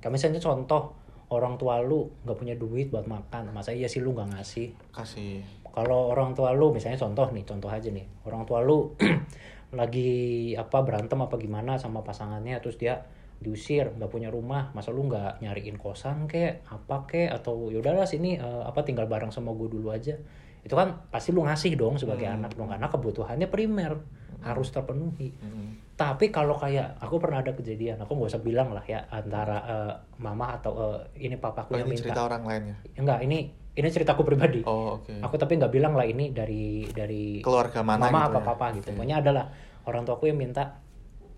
Kayak 0.01 0.13
misalnya 0.15 0.41
contoh, 0.41 0.97
orang 1.29 1.61
tua 1.61 1.83
lu 1.85 2.09
nggak 2.25 2.39
punya 2.39 2.55
duit 2.57 2.89
buat 2.89 3.05
makan, 3.05 3.53
masa 3.53 3.75
iya 3.75 3.91
sih 3.91 4.01
lu 4.01 4.17
nggak 4.17 4.39
ngasih? 4.39 4.73
kasih 4.95 5.45
kalau 5.79 6.11
orang 6.11 6.35
tua 6.35 6.51
lu 6.51 6.75
misalnya 6.75 6.99
contoh 6.99 7.31
nih 7.31 7.47
contoh 7.47 7.71
aja 7.71 7.87
nih 7.95 8.03
orang 8.27 8.43
tua 8.43 8.67
lu 8.67 8.99
lagi 9.79 10.53
apa 10.59 10.83
berantem 10.83 11.23
apa 11.23 11.39
gimana 11.39 11.79
sama 11.79 12.03
pasangannya 12.03 12.59
terus 12.59 12.81
dia 12.83 13.07
diusir 13.39 13.95
nggak 13.95 14.11
punya 14.11 14.35
rumah 14.35 14.75
masa 14.75 14.91
lu 14.91 15.07
nggak 15.07 15.39
nyariin 15.39 15.79
kosan 15.79 16.27
kek 16.27 16.67
apa 16.67 17.07
kek 17.07 17.31
atau 17.31 17.71
yaudahlah 17.71 18.09
sini 18.11 18.35
eh, 18.43 18.63
apa 18.67 18.83
tinggal 18.83 19.07
bareng 19.07 19.31
sama 19.31 19.55
gue 19.55 19.71
dulu 19.71 19.95
aja 19.95 20.19
itu 20.63 20.75
kan 20.75 21.07
pasti 21.09 21.31
lu 21.31 21.47
ngasih 21.47 21.79
dong 21.79 21.97
sebagai 21.97 22.27
anak 22.27 22.55
dong 22.55 22.69
karena 22.71 22.89
kebutuhannya 22.91 23.49
primer 23.49 23.99
harus 24.39 24.71
terpenuhi 24.71 25.35
Mm. 25.39 25.99
tapi 25.99 26.31
kalau 26.31 26.55
kayak 26.55 26.95
aku 27.03 27.19
pernah 27.19 27.43
ada 27.43 27.51
kejadian 27.59 27.99
aku 27.99 28.15
nggak 28.15 28.31
usah 28.31 28.43
bilang 28.43 28.71
lah 28.71 28.87
ya 28.87 29.03
antara 29.11 29.59
eh, 29.67 29.95
mama 30.23 30.55
atau 30.55 30.73
eh, 30.79 31.27
ini 31.27 31.35
papaku 31.35 31.75
oh 31.75 31.79
yang 31.83 31.91
ini 31.91 31.95
minta 31.99 32.05
cerita 32.15 32.23
orang 32.23 32.43
lain 32.47 32.63
ya 32.71 32.77
enggak 33.03 33.19
ini 33.27 33.39
ini 33.75 33.89
ceritaku 33.91 34.23
pribadi 34.23 34.63
oh 34.63 35.03
oke 35.03 35.11
aku 35.19 35.35
tapi 35.35 35.59
nggak 35.59 35.73
bilang 35.75 35.99
lah 35.99 36.07
ini 36.07 36.31
dari 36.31 36.87
dari 36.87 37.43
keluarga 37.43 37.83
mana 37.83 38.07
mama 38.07 38.31
gitu 38.31 38.31
apa 38.31 38.39
ya? 38.39 38.47
papa 38.47 38.67
gitu 38.79 38.87
Oke. 38.87 38.95
pokoknya 38.95 39.17
adalah 39.19 39.45
orang 39.91 40.03
tuaku 40.07 40.25
yang 40.31 40.39
minta 40.39 40.63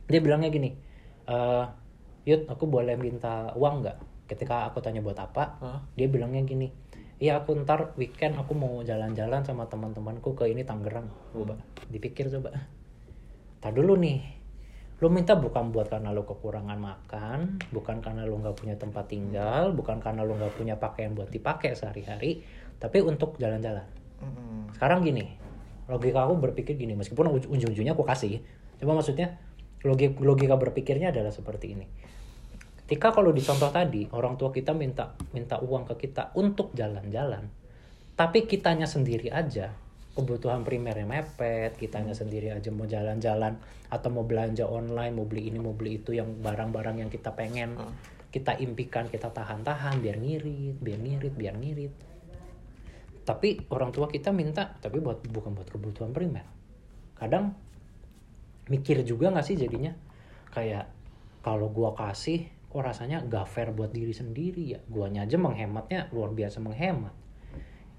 dia 0.05 0.21
bilangnya 0.21 0.53
gini 0.53 0.71
eh 1.25 1.65
Yud 2.29 2.53
aku 2.53 2.69
boleh 2.69 3.01
minta 3.01 3.57
uang 3.57 3.81
nggak 3.81 3.97
ketika 4.29 4.69
aku 4.69 4.85
tanya 4.85 5.01
buat 5.01 5.17
apa 5.17 5.45
Hah? 5.57 5.81
dia 5.97 6.05
bilangnya 6.05 6.45
gini 6.45 6.69
iya 7.21 7.39
aku 7.39 7.53
ntar 7.63 7.93
weekend 8.01 8.35
aku 8.41 8.57
mau 8.57 8.81
jalan-jalan 8.81 9.45
sama 9.45 9.69
teman-temanku 9.69 10.33
ke 10.33 10.49
ini 10.49 10.65
Tangerang. 10.65 11.07
Coba 11.37 11.61
dipikir 11.93 12.33
coba. 12.33 12.57
Tak 13.61 13.77
dulu 13.77 13.95
nih. 14.01 14.41
Lu 15.01 15.09
minta 15.13 15.37
bukan 15.37 15.73
buat 15.73 15.89
karena 15.89 16.13
lu 16.13 16.25
kekurangan 16.25 16.77
makan 16.77 17.61
bukan 17.73 18.01
karena 18.01 18.25
lu 18.25 18.41
nggak 18.41 18.57
punya 18.57 18.77
tempat 18.77 19.09
tinggal 19.09 19.73
bukan 19.73 20.01
karena 20.01 20.25
lu 20.25 20.37
nggak 20.37 20.57
punya 20.57 20.77
pakaian 20.77 21.13
buat 21.13 21.29
dipakai 21.29 21.73
sehari-hari 21.77 22.45
tapi 22.81 23.05
untuk 23.05 23.37
jalan-jalan. 23.37 23.85
Sekarang 24.73 25.05
gini 25.05 25.41
logika 25.91 26.23
aku 26.23 26.39
berpikir 26.39 26.79
gini 26.79 26.95
meskipun 26.95 27.27
uj- 27.35 27.51
ujung-ujungnya 27.51 27.99
aku 27.99 28.07
kasih 28.07 28.39
coba 28.79 29.03
maksudnya 29.03 29.43
logika 29.83 30.23
logika 30.23 30.55
berpikirnya 30.55 31.11
adalah 31.11 31.35
seperti 31.35 31.75
ini 31.75 31.87
ketika 32.91 33.15
kalau 33.15 33.31
di 33.31 33.39
contoh 33.39 33.71
tadi 33.71 34.03
orang 34.11 34.35
tua 34.35 34.51
kita 34.51 34.75
minta 34.75 35.15
minta 35.31 35.63
uang 35.63 35.87
ke 35.95 36.11
kita 36.11 36.35
untuk 36.35 36.75
jalan-jalan. 36.75 37.47
Tapi 38.19 38.51
kitanya 38.51 38.91
sendiri 38.91 39.31
aja 39.31 39.71
kebutuhan 40.19 40.67
primernya 40.67 41.07
mepet 41.07 41.79
kitanya 41.79 42.19
sendiri 42.19 42.51
aja 42.51 42.75
mau 42.75 42.91
jalan-jalan 42.91 43.63
atau 43.95 44.11
mau 44.11 44.27
belanja 44.27 44.67
online 44.67 45.15
mau 45.15 45.23
beli 45.23 45.55
ini 45.55 45.63
mau 45.63 45.71
beli 45.71 46.03
itu 46.03 46.19
yang 46.19 46.43
barang-barang 46.43 47.07
yang 47.07 47.11
kita 47.15 47.31
pengen 47.31 47.79
Hmm. 47.79 47.95
kita 48.35 48.59
impikan 48.59 49.07
kita 49.07 49.31
tahan-tahan 49.31 50.03
biar 50.03 50.19
ngirit 50.19 50.83
biar 50.83 50.99
ngirit 50.99 51.35
biar 51.39 51.55
ngirit. 51.55 51.95
Tapi 53.23 53.71
orang 53.71 53.95
tua 53.95 54.11
kita 54.11 54.35
minta 54.35 54.67
tapi 54.83 54.99
buat 54.99 55.23
bukan 55.31 55.55
buat 55.55 55.71
kebutuhan 55.71 56.11
primer. 56.11 56.43
Kadang 57.15 57.55
mikir 58.67 59.07
juga 59.07 59.31
nggak 59.31 59.47
sih 59.47 59.55
jadinya? 59.55 59.95
Kayak 60.51 60.91
kalau 61.47 61.71
gua 61.71 61.95
kasih 61.95 62.59
kok 62.71 62.87
rasanya 62.87 63.19
gak 63.27 63.51
fair 63.51 63.75
buat 63.75 63.91
diri 63.91 64.15
sendiri 64.15 64.79
ya? 64.79 64.81
Guanya 64.87 65.27
aja 65.27 65.35
menghematnya 65.35 66.07
luar 66.15 66.31
biasa 66.31 66.63
menghemat. 66.63 67.11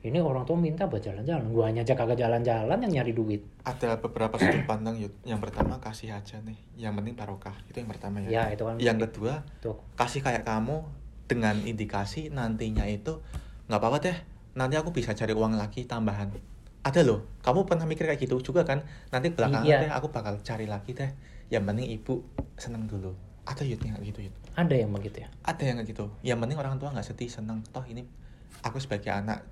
Ini 0.01 0.17
orang 0.17 0.47
tua 0.47 0.57
minta 0.57 0.87
buat 0.89 1.03
jalan-jalan. 1.03 1.51
Guanya 1.53 1.85
aja 1.85 1.93
kagak 1.93 2.17
jalan-jalan 2.17 2.79
yang 2.87 3.03
nyari 3.03 3.13
duit. 3.13 3.43
Ada 3.67 4.01
beberapa 4.01 4.33
sudut 4.39 4.65
pandang 4.65 4.97
Yud. 4.97 5.13
yang 5.27 5.37
pertama 5.37 5.77
kasih 5.77 6.15
aja 6.15 6.41
nih. 6.41 6.57
Yang 6.79 7.03
penting 7.03 7.13
barokah. 7.19 7.53
Itu 7.69 7.83
yang 7.83 7.89
pertama 7.91 8.23
ya, 8.25 8.31
ya 8.31 8.43
itu 8.55 8.63
kan 8.65 8.81
yang 8.81 8.97
kedua 8.97 9.45
tuh 9.61 9.77
kasih 9.93 10.25
kayak 10.25 10.41
kamu 10.41 10.81
dengan 11.29 11.53
indikasi 11.61 12.33
nantinya 12.33 12.87
itu 12.89 13.21
nggak 13.69 13.77
apa-apa 13.77 13.97
deh. 14.01 14.17
Nanti 14.57 14.79
aku 14.79 14.89
bisa 14.89 15.13
cari 15.13 15.37
uang 15.37 15.53
lagi 15.53 15.85
tambahan. 15.85 16.33
Ada 16.81 17.05
loh. 17.05 17.37
Kamu 17.45 17.69
pernah 17.69 17.85
mikir 17.85 18.09
kayak 18.09 18.25
gitu 18.25 18.41
juga 18.41 18.65
kan? 18.65 18.81
Nanti 19.13 19.29
belakangan 19.29 19.69
Iya. 19.69 19.85
deh 19.85 19.91
aku 19.93 20.09
bakal 20.09 20.41
cari 20.41 20.65
lagi 20.65 20.97
deh. 20.97 21.13
Yang 21.53 21.63
penting 21.67 21.87
ibu 21.93 22.13
seneng 22.57 22.89
dulu 22.89 23.30
ada 23.51 23.63
yud 23.67 23.81
yang 23.83 23.99
gitu 23.99 24.23
yud 24.31 24.35
ada 24.51 24.75
yang 24.75 24.91
begitu 24.91 25.23
ya? 25.23 25.29
Ada 25.47 25.63
yang 25.63 25.77
gitu. 25.87 26.11
Yang 26.27 26.37
penting 26.43 26.57
orang 26.59 26.75
tua 26.75 26.91
nggak 26.91 27.07
sedih 27.07 27.31
seneng. 27.31 27.63
Toh 27.71 27.83
ini 27.87 28.03
aku 28.67 28.83
sebagai 28.83 29.07
anak. 29.07 29.47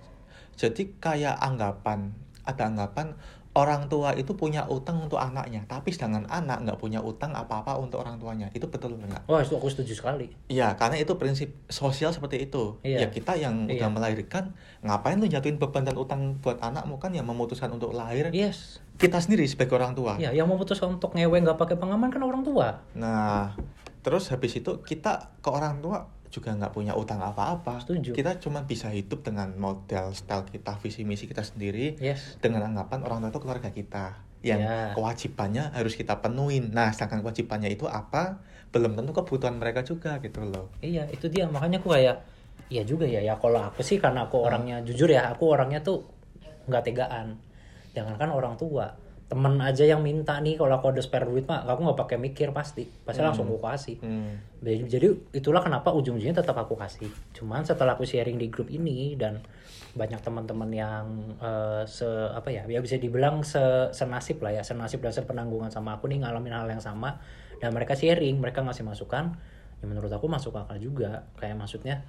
Jadi 0.60 1.00
kayak 1.00 1.40
anggapan 1.40 2.12
ada 2.44 2.68
anggapan 2.68 3.16
orang 3.56 3.88
tua 3.88 4.12
itu 4.14 4.36
punya 4.36 4.68
utang 4.68 5.00
untuk 5.08 5.16
anaknya. 5.16 5.64
Tapi 5.72 5.96
sedangkan 5.96 6.28
anak 6.28 6.68
nggak 6.68 6.80
punya 6.84 7.00
utang 7.00 7.32
apa-apa 7.32 7.80
untuk 7.80 8.04
orang 8.04 8.20
tuanya. 8.20 8.52
Itu 8.52 8.68
betul 8.68 9.00
nggak? 9.00 9.24
Wah 9.32 9.40
itu 9.40 9.56
aku 9.56 9.72
setuju 9.72 9.96
sekali. 9.96 10.36
Iya, 10.52 10.76
karena 10.76 11.00
itu 11.00 11.16
prinsip 11.16 11.56
sosial 11.72 12.12
seperti 12.12 12.44
itu. 12.44 12.76
Iya. 12.84 13.08
Ya 13.08 13.08
kita 13.08 13.40
yang 13.40 13.72
Iya. 13.72 13.88
udah 13.88 13.90
melahirkan, 13.96 14.52
ngapain 14.84 15.16
lu 15.16 15.32
jatuhin 15.32 15.56
beban 15.64 15.88
dan 15.88 15.96
utang 15.96 16.36
buat 16.44 16.60
anakmu? 16.60 17.00
Kan 17.00 17.16
yang 17.16 17.24
memutuskan 17.24 17.72
untuk 17.72 17.96
lahir. 17.96 18.36
yes. 18.36 18.84
Kita 19.00 19.16
sendiri 19.24 19.48
sebagai 19.48 19.80
orang 19.80 19.96
tua. 19.96 20.20
ya 20.20 20.36
yang 20.36 20.52
memutuskan 20.52 21.00
untuk 21.00 21.16
ngewe 21.16 21.40
nggak 21.40 21.56
pakai 21.56 21.80
pengaman 21.80 22.12
kan 22.12 22.20
orang 22.20 22.44
tua. 22.44 22.84
Nah, 23.00 23.56
terus 24.00 24.32
habis 24.32 24.56
itu 24.56 24.80
kita 24.82 25.40
ke 25.44 25.50
orang 25.52 25.84
tua 25.84 26.08
juga 26.30 26.54
nggak 26.54 26.74
punya 26.74 26.94
utang 26.94 27.20
apa-apa. 27.20 27.82
Setuju. 27.82 28.14
Kita 28.14 28.38
cuma 28.38 28.62
bisa 28.64 28.94
hidup 28.94 29.26
dengan 29.26 29.50
model 29.58 30.14
style 30.14 30.46
kita, 30.46 30.78
visi 30.78 31.02
misi 31.02 31.26
kita 31.26 31.42
sendiri, 31.42 31.98
yes 31.98 32.38
dengan 32.38 32.70
anggapan 32.70 33.02
orang 33.02 33.18
tua 33.26 33.30
itu 33.34 33.42
keluarga 33.42 33.70
kita 33.74 34.06
yang 34.40 34.62
Ya. 34.64 34.96
kewajibannya 34.96 35.76
harus 35.76 36.00
kita 36.00 36.24
penuhin. 36.24 36.72
Nah, 36.72 36.96
sedangkan 36.96 37.26
kewajibannya 37.26 37.76
itu 37.76 37.90
apa? 37.92 38.40
Belum 38.72 38.94
tentu 38.96 39.12
kebutuhan 39.12 39.58
mereka 39.58 39.82
juga 39.84 40.22
gitu 40.22 40.46
loh. 40.46 40.70
Iya 40.80 41.10
itu 41.10 41.28
dia 41.28 41.50
makanya 41.50 41.82
aku 41.82 41.92
kayak 41.98 42.18
Iya 42.70 42.86
juga 42.86 43.10
ya 43.10 43.18
ya 43.26 43.34
kalau 43.42 43.66
aku 43.66 43.82
sih 43.82 43.98
karena 43.98 44.30
aku 44.30 44.46
orangnya 44.46 44.78
jujur 44.86 45.10
ya 45.10 45.34
aku 45.34 45.58
orangnya 45.58 45.82
tuh 45.82 46.06
nggak 46.70 46.86
tegaan 46.86 47.42
jangankan 47.98 48.30
orang 48.30 48.54
tua 48.62 48.94
temen 49.30 49.62
aja 49.62 49.86
yang 49.86 50.02
minta 50.02 50.42
nih 50.42 50.58
kalau 50.58 50.82
aku 50.82 50.90
ada 50.90 51.06
spare 51.06 51.30
duit 51.30 51.46
mah 51.46 51.62
aku 51.62 51.86
nggak 51.86 52.00
pakai 52.02 52.18
mikir 52.18 52.50
pasti. 52.50 52.90
Pasti 52.90 53.22
langsung 53.22 53.46
aku 53.46 53.62
kasih. 53.62 54.02
Hmm. 54.02 54.42
jadi 54.66 55.14
itulah 55.32 55.62
kenapa 55.62 55.94
ujung-ujungnya 55.94 56.42
tetap 56.42 56.58
aku 56.58 56.74
kasih. 56.74 57.14
Cuman 57.38 57.62
setelah 57.62 57.94
aku 57.94 58.10
sharing 58.10 58.42
di 58.42 58.50
grup 58.50 58.74
ini 58.74 59.14
dan 59.14 59.38
banyak 59.94 60.18
teman-teman 60.26 60.70
yang 60.74 61.06
eh, 61.38 61.86
se 61.86 62.10
apa 62.10 62.50
ya 62.50 62.66
ya 62.66 62.82
bisa 62.82 62.98
dibilang 62.98 63.46
se 63.46 63.94
senasib 63.94 64.42
lah 64.42 64.54
ya 64.54 64.66
senasib 64.66 65.02
dan 65.02 65.14
sepenanggungan 65.14 65.70
sama 65.70 65.98
aku 65.98 66.10
nih 66.10 66.26
ngalamin 66.26 66.54
hal 66.54 66.70
yang 66.70 66.82
sama 66.82 67.22
dan 67.62 67.74
mereka 67.74 67.94
sharing 67.94 68.38
mereka 68.38 68.66
ngasih 68.66 68.86
masukan 68.86 69.38
ya 69.78 69.86
menurut 69.86 70.10
aku 70.10 70.26
masuk 70.26 70.58
akal 70.58 70.82
juga. 70.82 71.30
Kayak 71.38 71.62
maksudnya 71.62 72.02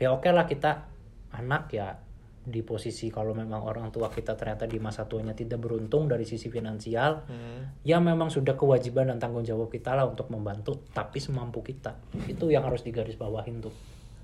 ya 0.00 0.08
oke 0.16 0.32
lah 0.32 0.48
kita 0.48 0.88
anak 1.36 1.68
ya 1.68 2.00
di 2.46 2.62
posisi 2.62 3.10
kalau 3.10 3.34
memang 3.34 3.58
orang 3.66 3.90
tua 3.90 4.06
kita 4.06 4.38
ternyata 4.38 4.70
di 4.70 4.78
masa 4.78 5.02
tuanya 5.10 5.34
tidak 5.34 5.58
beruntung 5.58 6.06
dari 6.06 6.22
sisi 6.22 6.46
finansial 6.46 7.26
Hmm. 7.26 7.82
ya 7.82 7.98
memang 7.98 8.30
sudah 8.30 8.54
kewajiban 8.54 9.10
dan 9.10 9.18
tanggung 9.18 9.42
jawab 9.42 9.66
kita 9.66 9.98
lah 9.98 10.06
untuk 10.06 10.30
membantu 10.30 10.78
tapi 10.94 11.18
semampu 11.18 11.58
kita 11.66 11.98
itu 12.30 12.46
yang 12.54 12.62
harus 12.62 12.86
digarisbawahin 12.86 13.58
tuh 13.58 13.74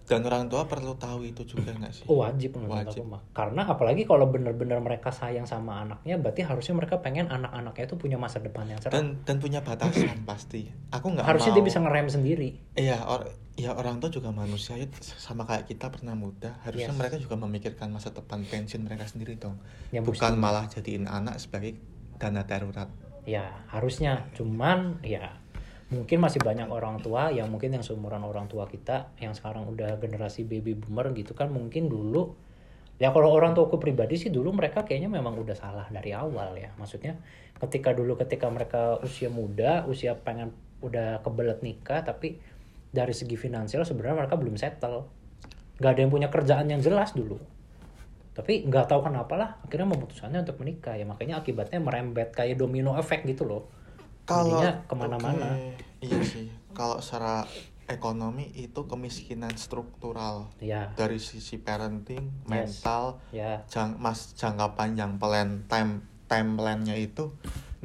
Dan 0.03 0.27
orang 0.27 0.51
tua 0.51 0.67
perlu 0.67 0.93
tahu 0.95 1.25
itu 1.25 1.43
juga 1.43 1.71
nggak 1.73 1.93
sih? 1.93 2.05
Oh, 2.07 2.21
wajib 2.21 2.59
menurut 2.59 2.85
Wajib. 2.85 3.07
aku 3.07 3.15
mah. 3.17 3.23
Karena 3.33 3.63
apalagi 3.65 4.03
kalau 4.03 4.27
benar-benar 4.27 4.79
mereka 4.79 5.09
sayang 5.09 5.47
sama 5.47 5.81
anaknya, 5.81 6.19
berarti 6.19 6.43
harusnya 6.43 6.75
mereka 6.75 6.99
pengen 6.99 7.31
anak-anaknya 7.31 7.85
itu 7.87 7.97
punya 7.97 8.19
masa 8.19 8.43
depan 8.43 8.67
yang 8.67 8.83
cerah. 8.83 8.99
Dan 8.99 9.23
dan 9.23 9.39
punya 9.39 9.63
batasan 9.63 10.21
pasti. 10.29 10.67
Aku 10.91 11.15
nggak 11.15 11.23
Harusnya 11.25 11.51
mau. 11.51 11.57
dia 11.57 11.65
bisa 11.65 11.79
ngerem 11.79 12.09
sendiri. 12.09 12.49
Iya, 12.75 12.99
or, 13.07 13.31
ya 13.55 13.73
orang 13.73 14.03
tua 14.03 14.11
juga 14.11 14.31
manusia 14.31 14.75
ya 14.75 14.91
sama 15.01 15.47
kayak 15.47 15.71
kita 15.71 15.89
pernah 15.89 16.13
muda. 16.13 16.59
Harusnya 16.63 16.91
Yes. 16.91 16.99
mereka 16.99 17.17
juga 17.17 17.39
memikirkan 17.39 17.89
masa 17.89 18.11
depan 18.11 18.43
pensiun 18.43 18.83
mereka 18.83 19.07
sendiri 19.07 19.39
dong. 19.39 19.63
Ya, 19.91 20.03
Bukan 20.03 20.35
malah 20.35 20.67
jadiin 20.67 21.07
anak 21.07 21.39
sebagai 21.39 21.79
dana 22.19 22.43
darurat. 22.43 22.91
Ya, 23.23 23.55
harusnya. 23.71 24.27
Cuman 24.35 24.99
ya 25.01 25.39
mungkin 25.93 26.25
masih 26.25 26.41
banyak 26.41 26.73
orang 26.73 27.05
tua 27.05 27.29
yang 27.29 27.53
mungkin 27.53 27.77
yang 27.77 27.85
seumuran 27.85 28.25
orang 28.25 28.49
tua 28.49 28.65
kita 28.65 29.13
yang 29.21 29.37
sekarang 29.37 29.69
udah 29.69 30.01
generasi 30.01 30.49
baby 30.49 30.73
boomer 30.73 31.13
gitu 31.13 31.37
kan. 31.37 31.53
Mungkin 31.53 31.93
dulu 31.93 32.33
ya 32.97 33.13
kalau 33.13 33.29
orang 33.29 33.53
tuaku 33.53 33.77
pribadi 33.77 34.17
sih 34.17 34.33
dulu 34.33 34.57
mereka 34.57 34.89
kayaknya 34.89 35.13
memang 35.13 35.37
udah 35.37 35.53
salah 35.53 35.85
dari 35.93 36.17
awal 36.17 36.57
ya. 36.57 36.73
Maksudnya 36.81 37.21
ketika 37.61 37.93
dulu 37.93 38.17
ketika 38.17 38.49
mereka 38.49 38.97
usia 39.05 39.29
muda 39.29 39.85
usia 39.85 40.17
pengen 40.17 40.57
udah 40.81 41.21
kebelet 41.21 41.61
nikah 41.61 42.01
tapi 42.03 42.41
dari 42.89 43.13
segi 43.13 43.37
finansial 43.37 43.85
sebenarnya 43.85 44.25
mereka 44.25 44.41
belum 44.41 44.57
settle. 44.57 45.05
Nggak 45.77 45.91
ada 45.93 46.01
yang 46.01 46.13
punya 46.13 46.29
kerjaan 46.33 46.67
yang 46.73 46.81
jelas 46.81 47.13
dulu. 47.13 47.37
Tapi 48.33 48.65
nggak 48.65 48.89
tahu 48.89 49.13
kenapa 49.13 49.37
lah 49.37 49.51
akhirnya 49.61 49.93
memutuskannya 49.93 50.41
untuk 50.41 50.57
menikah 50.65 50.97
ya. 50.97 51.05
Makanya 51.05 51.45
akibatnya 51.45 51.85
merembet 51.85 52.33
kayak 52.33 52.57
domino 52.57 52.97
effect 52.97 53.29
gitu 53.29 53.45
loh 53.45 53.82
Kalau 54.33 54.61
ke 54.89 54.95
mana-mana. 54.97 55.49
Oke, 55.53 55.77
Iya 56.03 56.19
sih. 56.25 56.47
Kalau 56.73 56.99
secara 56.99 57.45
ekonomi 57.87 58.49
itu 58.57 58.87
kemiskinan 58.89 59.55
struktural 59.59 60.49
ya 60.59 60.91
dari 60.97 61.19
sisi 61.21 61.61
parenting, 61.61 62.31
Yes. 62.49 62.81
mental, 62.81 63.21
ya 63.35 63.63
jang, 63.69 63.99
mas 64.01 64.33
jangka 64.39 64.73
panjang 64.79 65.21
plan 65.21 65.67
time 65.69 66.07
timelinenya 66.31 66.97
itu 66.97 67.35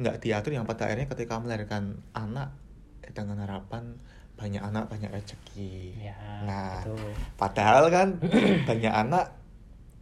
nggak 0.00 0.22
diatur 0.24 0.54
yang 0.54 0.64
pada 0.64 0.88
akhirnya 0.88 1.10
ketika 1.10 1.36
melahirkan 1.42 2.00
anak 2.14 2.54
eh, 3.04 3.10
dengan 3.12 3.42
harapan 3.44 3.98
banyak 4.38 4.62
anak 4.62 4.86
banyak 4.86 5.10
rezeki. 5.10 5.98
ya 5.98 6.14
nah, 6.46 6.86
betul. 6.86 7.10
padahal 7.34 7.90
kan 7.90 8.08
banyak 8.70 8.94
anak 8.94 9.34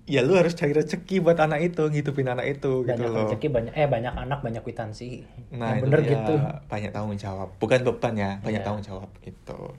ya 0.06 0.22
lu 0.22 0.38
harus 0.38 0.54
cari 0.54 0.70
rezeki 0.70 1.18
buat 1.18 1.34
anak 1.36 1.66
itu, 1.66 1.82
ngidupin 1.82 2.30
anak 2.30 2.46
itu 2.46 2.86
gitu 2.86 2.94
banyak 2.94 3.10
loh. 3.10 3.26
rezeki 3.26 3.46
banyak 3.50 3.72
eh 3.74 3.86
banyak 3.86 4.14
anak 4.14 4.38
banyak 4.40 4.62
kwitansi 4.62 5.26
Nah, 5.50 5.74
yang 5.74 5.82
bener 5.82 6.00
ya 6.00 6.08
gitu 6.14 6.34
banyak 6.66 6.90
tanggung 6.90 7.18
jawab. 7.18 7.50
Bukan 7.58 7.82
beban 7.82 8.14
ya, 8.14 8.30
banyak 8.40 8.62
Iya. 8.62 8.66
tanggung 8.66 8.84
jawab 8.84 9.10
gitu. 9.20 9.74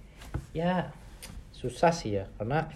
ya 0.51 0.91
susah 1.49 1.89
sih 1.89 2.13
ya 2.13 2.29
karena 2.37 2.69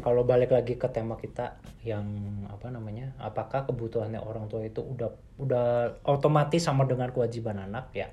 kalau 0.00 0.24
balik 0.24 0.54
lagi 0.54 0.80
ke 0.80 0.88
tema 0.88 1.16
kita 1.16 1.60
yang 1.84 2.06
apa 2.48 2.72
namanya 2.72 3.12
apakah 3.20 3.68
kebutuhannya 3.68 4.16
orang 4.16 4.48
tua 4.48 4.64
itu 4.64 4.80
udah 4.80 5.12
udah 5.36 5.66
otomatis 6.08 6.64
sama 6.64 6.88
dengan 6.88 7.12
kewajiban 7.12 7.60
anak 7.60 7.92
ya 7.92 8.08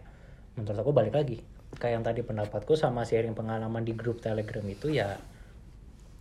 menurut 0.58 0.76
aku 0.76 0.92
balik 0.92 1.16
lagi 1.16 1.40
kayak 1.80 2.02
yang 2.02 2.04
tadi 2.04 2.20
pendapatku 2.20 2.76
sama 2.76 3.08
sharing 3.08 3.32
pengalaman 3.32 3.86
di 3.86 3.96
grup 3.96 4.20
telegram 4.20 4.66
itu 4.68 4.92
ya 4.92 5.16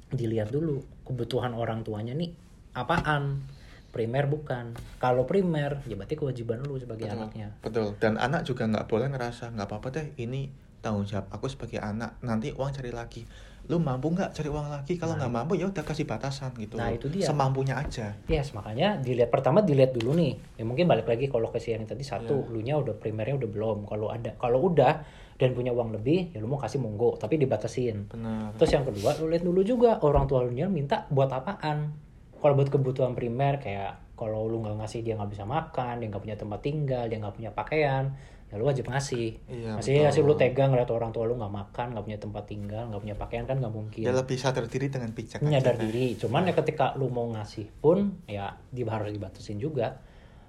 dilihat 0.08 0.48
dulu 0.48 0.78
kebutuhan 1.02 1.52
orang 1.52 1.82
tuanya 1.82 2.14
nih 2.14 2.30
apaan 2.76 3.44
primer 3.88 4.28
bukan 4.28 4.76
kalau 5.00 5.24
primer 5.24 5.80
ya 5.88 5.96
berarti 5.96 6.14
kewajiban 6.14 6.60
lu 6.62 6.76
sebagai 6.76 7.08
Betul, 7.08 7.18
anaknya 7.18 7.48
Betul. 7.64 7.88
Dan 7.96 8.14
anak 8.20 8.44
juga 8.44 8.68
nggak 8.68 8.86
boleh 8.86 9.08
ngerasa 9.10 9.50
nggak 9.56 9.66
apa-apa 9.68 9.88
deh. 9.90 10.06
Ini 10.20 10.40
tanggung 10.78 11.08
jawab 11.08 11.26
aku 11.32 11.50
sebagai 11.50 11.80
anak. 11.82 12.20
Nanti 12.22 12.54
uang 12.54 12.70
cari 12.70 12.92
lagi. 12.94 13.22
Lu 13.68 13.76
mampu 13.76 14.08
nggak 14.08 14.32
cari 14.32 14.48
uang 14.48 14.68
lagi? 14.72 14.96
Kalau 14.96 15.18
nggak 15.18 15.32
mampu 15.32 15.52
ya 15.60 15.68
udah 15.68 15.84
kasih 15.84 16.08
batasan 16.08 16.56
gitu. 16.56 16.80
Nah, 16.80 16.88
itu 16.88 17.10
dia. 17.12 17.28
Semampunya 17.28 17.76
aja. 17.76 18.16
Yes, 18.24 18.56
makanya 18.56 18.96
dilihat 18.96 19.28
pertama 19.28 19.60
dilihat 19.60 19.92
dulu 19.92 20.16
nih. 20.16 20.40
Ya 20.56 20.64
mungkin 20.64 20.88
balik 20.88 21.04
lagi 21.04 21.28
kalau 21.28 21.52
ke 21.52 21.60
yang 21.60 21.84
tadi 21.84 22.00
satu, 22.00 22.48
Iya. 22.48 22.52
lu 22.54 22.60
nya 22.64 22.74
udah 22.80 22.96
primernya 22.96 23.36
udah 23.36 23.50
belum. 23.50 23.78
Kalau 23.84 24.08
ada 24.08 24.32
kalau 24.40 24.72
udah 24.72 25.04
dan 25.38 25.54
punya 25.54 25.70
uang 25.70 25.94
lebih, 25.94 26.32
ya 26.34 26.40
lu 26.40 26.48
mau 26.48 26.58
kasih 26.58 26.80
monggo, 26.80 27.14
tapi 27.20 27.36
dibatasin. 27.36 28.08
Benar. 28.10 28.56
Terus 28.58 28.70
yang 28.74 28.84
kedua, 28.88 29.14
lu 29.20 29.30
lihat 29.30 29.44
dulu 29.44 29.60
juga 29.62 30.00
orang 30.00 30.24
tua 30.26 30.42
lu 30.42 30.50
nya 30.50 30.66
minta 30.66 31.06
buat 31.12 31.28
apaan. 31.30 32.07
Kalau 32.38 32.54
buat 32.54 32.70
kebutuhan 32.70 33.12
primer 33.12 33.58
kayak 33.58 34.14
kalau 34.14 34.46
lu 34.46 34.62
nggak 34.62 34.78
ngasih 34.82 35.00
dia 35.02 35.14
nggak 35.14 35.30
bisa 35.30 35.46
makan, 35.46 36.02
dia 36.02 36.06
nggak 36.10 36.22
punya 36.22 36.36
tempat 36.38 36.60
tinggal, 36.62 37.04
dia 37.06 37.18
nggak 37.22 37.34
punya 37.38 37.50
pakaian, 37.54 38.10
ya 38.50 38.54
lu 38.58 38.66
wajib 38.66 38.90
ngasih. 38.90 39.30
Iya, 39.46 39.78
Masih 39.78 39.90
betul. 39.94 40.04
ngasih 40.06 40.22
lu 40.26 40.34
tegang 40.34 40.68
ngeliat 40.74 40.90
orang 40.90 41.10
tua 41.14 41.24
lu 41.26 41.38
nggak 41.38 41.54
makan, 41.54 41.86
nggak 41.94 42.04
punya 42.06 42.18
tempat 42.18 42.44
tinggal, 42.50 42.82
nggak 42.90 43.02
punya 43.02 43.16
pakaian 43.18 43.44
kan 43.46 43.56
nggak 43.62 43.74
mungkin 43.74 44.02
Ya 44.02 44.10
lebih 44.10 44.34
sadar 44.34 44.66
diri 44.66 44.90
dengan 44.90 45.10
bijak. 45.14 45.38
aja 45.38 45.46
menyadar 45.46 45.74
deh. 45.78 45.86
diri 45.86 46.06
cuman 46.18 46.50
ya 46.50 46.54
ketika 46.58 46.98
lu 46.98 47.06
mau 47.10 47.30
ngasih 47.30 47.66
pun 47.78 48.18
ya 48.26 48.58
di 48.74 48.82
harus 48.82 49.14
dibatasin 49.14 49.58
juga 49.62 49.98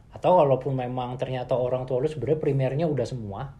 atau 0.09 0.41
walaupun 0.41 0.73
memang 0.73 1.21
ternyata 1.21 1.53
orang 1.53 1.85
tua 1.85 2.01
lu 2.01 2.09
sebenarnya 2.09 2.41
primernya 2.41 2.85
udah 2.89 3.05
semua 3.05 3.53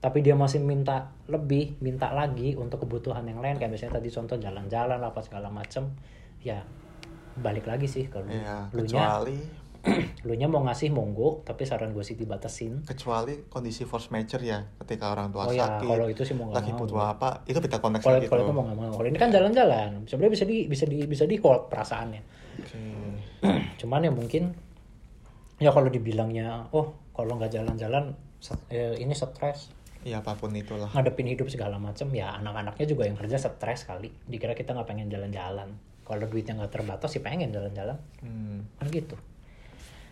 tapi 0.00 0.24
dia 0.24 0.32
masih 0.32 0.64
minta 0.64 1.12
lebih 1.28 1.76
minta 1.84 2.08
lagi 2.16 2.56
untuk 2.56 2.88
kebutuhan 2.88 3.20
yang 3.28 3.44
lain 3.44 3.60
kayak 3.60 3.68
misalnya 3.68 4.00
tadi 4.00 4.08
contoh 4.08 4.40
jalan-jalan 4.40 4.96
apa 4.96 5.20
segala 5.20 5.52
macem 5.52 5.92
ya 6.40 6.64
balik 7.38 7.66
lagi 7.70 7.86
sih 7.86 8.10
kalau 8.10 8.26
Iya, 8.26 8.70
lu 8.74 8.82
kecuali 8.82 9.38
lu 10.28 10.36
nya 10.36 10.44
mau 10.44 10.60
ngasih 10.60 10.92
monggo 10.92 11.40
tapi 11.40 11.64
saran 11.64 11.96
gue 11.96 12.04
sih 12.04 12.12
dibatasin. 12.12 12.84
Kecuali 12.84 13.48
kondisi 13.48 13.88
force 13.88 14.12
major 14.12 14.36
ya 14.44 14.60
ketika 14.84 15.08
orang 15.08 15.32
tua 15.32 15.48
Oh 15.48 15.54
ya, 15.56 15.80
sakit 15.80 15.88
kalau 15.88 16.06
itu 16.12 16.22
sih 16.28 16.36
mau 16.36 16.52
nggak 16.52 16.60
lagi 16.60 16.70
mau. 16.76 16.80
butuh 16.84 17.00
apa 17.00 17.28
itu 17.48 17.58
beda 17.64 17.78
konteks 17.80 18.04
kalau 18.04 18.20
lagi 18.20 18.28
kalau 18.28 18.42
itu 18.44 18.52
mau 18.52 18.64
nggak 18.68 18.76
mau. 18.76 18.92
Kalau 18.92 19.08
ini 19.08 19.18
kan 19.18 19.30
jalan-jalan 19.32 19.90
sebenarnya 20.04 20.32
bisa 20.36 20.44
di 20.44 20.56
bisa 20.68 20.84
di 20.84 20.98
bisa 21.08 21.24
di 21.24 21.36
hold 21.40 21.72
perasaannya. 21.72 22.22
Oke. 22.60 22.80
cuman 23.80 24.04
ya 24.04 24.12
mungkin 24.12 24.42
ya 25.56 25.72
kalau 25.72 25.88
dibilangnya 25.88 26.68
oh 26.76 26.92
kalau 27.16 27.40
nggak 27.40 27.52
jalan-jalan 27.52 28.12
eh, 28.68 29.00
ini 29.00 29.16
stres. 29.16 29.72
Ya 30.04 30.20
apa 30.20 30.36
pun 30.36 30.52
itulah. 30.52 30.92
Ngadepin 30.92 31.28
hidup 31.28 31.48
segala 31.48 31.80
macem 31.80 32.08
ya 32.12 32.36
anak-anaknya 32.36 32.84
juga 32.84 33.08
yang 33.08 33.16
kerja 33.16 33.40
stres 33.40 33.88
kali. 33.88 34.12
Dikira 34.28 34.52
kita 34.52 34.76
nggak 34.76 34.88
pengen 34.88 35.08
jalan-jalan 35.08 35.72
kalau 36.10 36.26
duitnya 36.26 36.58
nggak 36.58 36.74
terbatas 36.74 37.06
sih 37.08 37.22
pengen 37.22 37.54
jalan-jalan. 37.54 37.94
Hmm. 38.18 38.66
kan 38.76 38.90
gitu. 38.90 39.14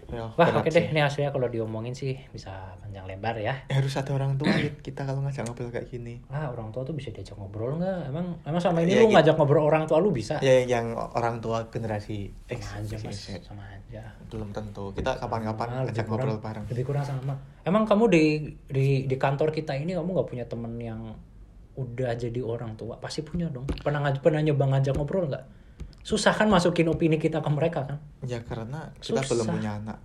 Ya, 0.09 0.25
wah 0.25 0.49
oke 0.57 0.73
deh 0.73 0.89
ini 0.89 1.05
hasilnya 1.05 1.29
kalau 1.29 1.53
diomongin 1.53 1.93
sih 1.93 2.17
bisa 2.33 2.49
panjang 2.81 3.05
lebar 3.05 3.37
ya. 3.37 3.61
Eh, 3.69 3.77
harus 3.77 3.93
ada 3.93 4.17
orang 4.17 4.41
tua 4.41 4.49
kita 4.81 5.05
kalau 5.05 5.21
ngajak 5.21 5.45
ngobrol 5.45 5.69
kayak 5.69 5.85
gini. 5.85 6.25
Ah 6.33 6.49
orang 6.49 6.73
tua 6.73 6.81
tuh 6.81 6.97
bisa 6.97 7.13
diajak 7.13 7.37
ngobrol 7.37 7.77
nggak? 7.77 8.09
Emang 8.09 8.41
emang 8.41 8.57
sama 8.57 8.81
ini 8.81 8.97
Ya, 8.97 9.05
lu 9.05 9.13
gitu. 9.13 9.21
ngajak 9.21 9.35
ngobrol 9.37 9.69
orang 9.69 9.85
tua 9.85 10.01
lu 10.01 10.09
bisa? 10.09 10.41
Ya 10.41 10.65
yang 10.65 10.97
orang 10.97 11.45
tua 11.45 11.69
generasi 11.69 12.33
X 12.49 12.57
sama 12.65 12.81
aja 12.81 12.97
mas. 13.05 13.21
Sama 13.45 13.63
aja. 13.69 14.03
Belum 14.33 14.49
tentu. 14.49 14.97
Kita 14.97 15.13
kapan-kapan 15.21 15.69
ngajak 15.85 16.09
kurang- 16.09 16.25
ngobrol 16.25 16.41
bareng. 16.41 16.65
Lebih 16.73 16.85
kurang 16.89 17.05
sama. 17.05 17.37
Emang 17.69 17.85
kamu 17.85 18.05
di 18.09 18.25
di 18.65 18.87
di 19.05 19.17
kantor 19.21 19.53
kita 19.53 19.77
ini 19.77 19.93
kamu 19.93 20.09
nggak 20.09 20.29
punya 20.33 20.49
temen 20.49 20.73
yang 20.81 21.05
udah 21.77 22.17
jadi 22.17 22.41
orang 22.41 22.81
tua? 22.81 22.97
Pasti 22.97 23.21
punya 23.21 23.53
dong. 23.53 23.69
Pernah 23.85 24.01
pernah 24.17 24.41
nyoba 24.41 24.73
ngajak 24.73 24.97
ngobrol 24.97 25.29
nggak? 25.29 25.58
Susah 26.09 26.33
kan 26.33 26.49
masukin 26.49 26.89
opini 26.89 27.21
kita 27.21 27.45
ke 27.45 27.51
mereka 27.53 27.85
kan? 27.85 28.01
ya 28.25 28.41
karena 28.41 28.89
kita 28.97 29.21
Susah. 29.21 29.29
belum 29.29 29.47
punya 29.53 29.71
anak 29.77 29.99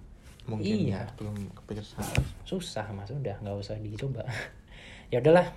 mungkin 0.43 0.75
Iya. 0.91 1.07
ya 1.07 1.15
belum 1.15 1.35
kepikiran 1.55 2.03
Susah 2.43 2.91
mas, 2.91 3.07
udah 3.07 3.39
nggak 3.39 3.55
usah 3.55 3.79
dicoba. 3.79 4.27
ya 5.15 5.23
udahlah. 5.23 5.47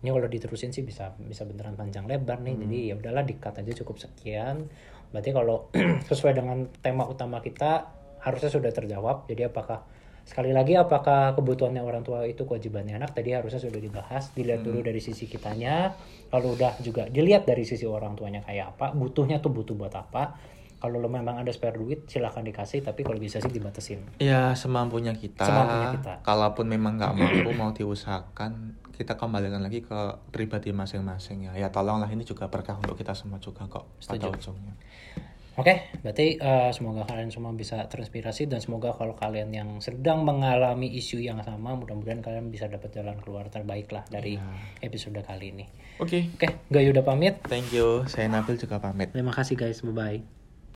Ini 0.00 0.08
kalau 0.08 0.28
diterusin 0.28 0.72
sih 0.72 0.84
bisa 0.84 1.12
bisa 1.20 1.44
beneran 1.44 1.76
panjang 1.76 2.08
lebar 2.08 2.40
nih. 2.40 2.56
Jadi 2.56 2.78
ya 2.88 2.94
udahlah 2.96 3.24
dikat 3.24 3.60
aja 3.60 3.72
cukup 3.84 4.00
sekian. 4.00 4.68
Berarti 5.12 5.36
kalau 5.36 5.68
sesuai 6.08 6.32
dengan 6.32 6.64
tema 6.80 7.04
utama 7.04 7.44
kita 7.44 7.88
harusnya 8.24 8.48
sudah 8.48 8.72
terjawab. 8.72 9.28
Jadi 9.28 9.48
apakah 9.48 9.84
sekali 10.24 10.56
lagi 10.56 10.72
apakah 10.72 11.36
kebutuhannya 11.36 11.84
orang 11.84 12.00
tua 12.00 12.24
itu 12.24 12.48
kewajibannya 12.48 12.96
anak? 12.96 13.12
Tadi 13.12 13.36
harusnya 13.36 13.60
sudah 13.60 13.76
dibahas 13.76 14.32
dilihat 14.32 14.64
dulu 14.64 14.80
dari 14.80 14.98
sisi 14.98 15.28
kitanya 15.28 15.92
kalau 16.32 16.56
udah 16.56 16.80
juga 16.80 17.06
dilihat 17.12 17.44
dari 17.44 17.68
sisi 17.68 17.84
orang 17.84 18.16
tuanya 18.16 18.40
kayak 18.40 18.76
apa 18.76 18.96
butuhnya 18.96 19.44
tuh 19.44 19.52
butuh 19.52 19.76
buat 19.76 19.92
apa. 19.92 20.36
Kalau 20.80 21.00
lo 21.00 21.08
memang 21.08 21.40
ada 21.40 21.48
spare 21.48 21.80
duit 21.80 22.04
silahkan 22.12 22.44
dikasih 22.44 22.84
tapi 22.84 23.08
kalau 23.08 23.16
bisa 23.16 23.40
sih 23.40 23.48
dibatasin. 23.48 24.04
Ya 24.20 24.52
semampunya 24.52 25.16
kita. 25.16 25.48
Semampunya 25.48 25.88
kita. 25.96 26.14
kalaupun 26.20 26.68
memang 26.68 27.00
nggak 27.00 27.14
mampu 27.16 27.50
mau 27.56 27.72
diusahakan 27.72 28.76
kita 28.92 29.16
kembalikan 29.16 29.64
lagi 29.64 29.80
ke 29.80 30.00
pribadi 30.28 30.76
masing-masing 30.76 31.48
ya. 31.48 31.52
Ya 31.56 31.68
tolonglah 31.72 32.08
ini 32.12 32.24
juga 32.24 32.52
berkah 32.52 32.76
untuk 32.76 33.00
kita 33.00 33.16
semua 33.16 33.40
juga 33.40 33.64
kok 33.64 33.88
pada 34.04 34.28
Setuju. 34.28 34.52
ujungnya 34.52 34.74
Oke, 35.54 35.86
berarti 36.02 36.34
eh, 36.34 36.70
semoga 36.74 37.06
kalian 37.06 37.30
semua 37.30 37.54
bisa 37.54 37.86
terinspirasi 37.86 38.50
dan 38.50 38.58
semoga 38.58 38.90
kalau 38.90 39.14
kalian 39.14 39.54
yang 39.54 39.70
sedang 39.78 40.26
mengalami 40.26 40.90
isu 40.98 41.22
yang 41.22 41.38
sama, 41.46 41.78
mudah-mudahan 41.78 42.18
kalian 42.18 42.50
bisa 42.50 42.66
dapat 42.66 42.90
jalan 42.90 43.14
keluar 43.22 43.46
terbaik 43.46 43.86
lah 43.94 44.02
dari 44.10 44.34
episode 44.82 45.22
kali 45.22 45.54
ini. 45.54 45.64
oke 46.02 46.34
Oke, 46.34 46.48
Gayu 46.74 46.90
udah 46.90 47.06
pamit. 47.06 47.38
thank 47.46 47.70
you 47.70 48.02
saya 48.10 48.26
Nabil 48.26 48.58
juga 48.58 48.82
pamit 48.82 49.14
Terima 49.14 49.30
kasih 49.30 49.54
guys, 49.54 49.78
bye-bye. 49.78 50.43